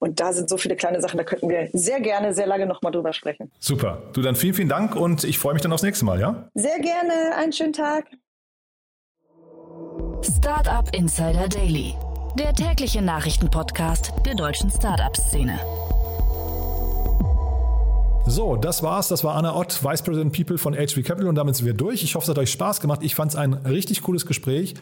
Und 0.00 0.18
da 0.18 0.32
sind 0.32 0.48
so 0.48 0.56
viele 0.56 0.76
kleine 0.76 1.00
Sachen, 1.00 1.18
da 1.18 1.24
könnten 1.24 1.48
wir 1.50 1.68
sehr 1.74 2.00
gerne, 2.00 2.34
sehr 2.34 2.46
lange 2.46 2.66
nochmal 2.66 2.90
drüber 2.90 3.12
sprechen. 3.12 3.52
Super. 3.60 4.02
Du 4.14 4.22
dann 4.22 4.34
vielen, 4.34 4.54
vielen 4.54 4.68
Dank 4.70 4.96
und 4.96 5.24
ich 5.24 5.38
freue 5.38 5.52
mich 5.52 5.62
dann 5.62 5.72
aufs 5.72 5.82
nächste 5.82 6.06
Mal, 6.06 6.18
ja? 6.18 6.48
Sehr 6.54 6.78
gerne. 6.80 7.36
Einen 7.36 7.52
schönen 7.52 7.74
Tag. 7.74 8.06
Startup 10.22 10.88
Insider 10.96 11.48
Daily, 11.48 11.94
der 12.38 12.54
tägliche 12.54 13.02
Nachrichtenpodcast 13.02 14.12
der 14.24 14.34
deutschen 14.34 14.70
Startup-Szene. 14.70 15.58
So, 18.26 18.56
das 18.56 18.82
war's. 18.82 19.08
Das 19.08 19.22
war 19.22 19.34
Anna 19.34 19.54
Ott, 19.54 19.84
Vice 19.84 20.02
President 20.02 20.32
People 20.32 20.56
von 20.56 20.74
HV 20.74 21.02
Capital 21.04 21.28
und 21.28 21.34
damit 21.34 21.56
sind 21.56 21.66
wir 21.66 21.74
durch. 21.74 22.02
Ich 22.02 22.14
hoffe, 22.14 22.24
es 22.24 22.30
hat 22.30 22.38
euch 22.38 22.50
Spaß 22.50 22.80
gemacht. 22.80 23.00
Ich 23.02 23.14
fand 23.14 23.32
es 23.32 23.36
ein 23.36 23.52
richtig 23.52 24.02
cooles 24.02 24.24
Gespräch. 24.24 24.74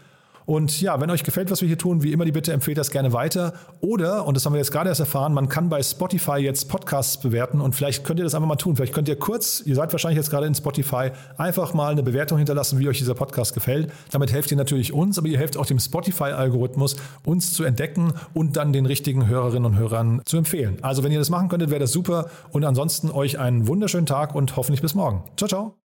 Und 0.48 0.80
ja, 0.80 0.98
wenn 0.98 1.10
euch 1.10 1.24
gefällt, 1.24 1.50
was 1.50 1.60
wir 1.60 1.68
hier 1.68 1.76
tun, 1.76 2.02
wie 2.02 2.10
immer 2.10 2.24
die 2.24 2.32
Bitte, 2.32 2.54
empfehlt 2.54 2.78
das 2.78 2.90
gerne 2.90 3.12
weiter. 3.12 3.52
Oder, 3.82 4.26
und 4.26 4.34
das 4.34 4.46
haben 4.46 4.54
wir 4.54 4.58
jetzt 4.58 4.72
gerade 4.72 4.88
erst 4.88 5.00
erfahren, 5.00 5.34
man 5.34 5.50
kann 5.50 5.68
bei 5.68 5.82
Spotify 5.82 6.38
jetzt 6.38 6.70
Podcasts 6.70 7.20
bewerten 7.20 7.60
und 7.60 7.76
vielleicht 7.76 8.02
könnt 8.02 8.18
ihr 8.18 8.24
das 8.24 8.34
einfach 8.34 8.48
mal 8.48 8.56
tun. 8.56 8.74
Vielleicht 8.74 8.94
könnt 8.94 9.10
ihr 9.10 9.18
kurz, 9.18 9.62
ihr 9.66 9.74
seid 9.74 9.92
wahrscheinlich 9.92 10.16
jetzt 10.16 10.30
gerade 10.30 10.46
in 10.46 10.54
Spotify, 10.54 11.10
einfach 11.36 11.74
mal 11.74 11.92
eine 11.92 12.02
Bewertung 12.02 12.38
hinterlassen, 12.38 12.78
wie 12.78 12.88
euch 12.88 12.96
dieser 12.96 13.12
Podcast 13.12 13.52
gefällt. 13.52 13.92
Damit 14.10 14.32
helft 14.32 14.50
ihr 14.50 14.56
natürlich 14.56 14.94
uns, 14.94 15.18
aber 15.18 15.28
ihr 15.28 15.36
helft 15.36 15.58
auch 15.58 15.66
dem 15.66 15.78
Spotify-Algorithmus, 15.78 16.96
uns 17.26 17.52
zu 17.52 17.64
entdecken 17.64 18.14
und 18.32 18.56
dann 18.56 18.72
den 18.72 18.86
richtigen 18.86 19.26
Hörerinnen 19.26 19.66
und 19.66 19.78
Hörern 19.78 20.22
zu 20.24 20.38
empfehlen. 20.38 20.78
Also 20.80 21.04
wenn 21.04 21.12
ihr 21.12 21.18
das 21.18 21.28
machen 21.28 21.50
könntet, 21.50 21.68
wäre 21.68 21.80
das 21.80 21.92
super. 21.92 22.30
Und 22.52 22.64
ansonsten 22.64 23.10
euch 23.10 23.38
einen 23.38 23.68
wunderschönen 23.68 24.06
Tag 24.06 24.34
und 24.34 24.56
hoffentlich 24.56 24.80
bis 24.80 24.94
morgen. 24.94 25.24
Ciao, 25.36 25.46
ciao. 25.46 25.87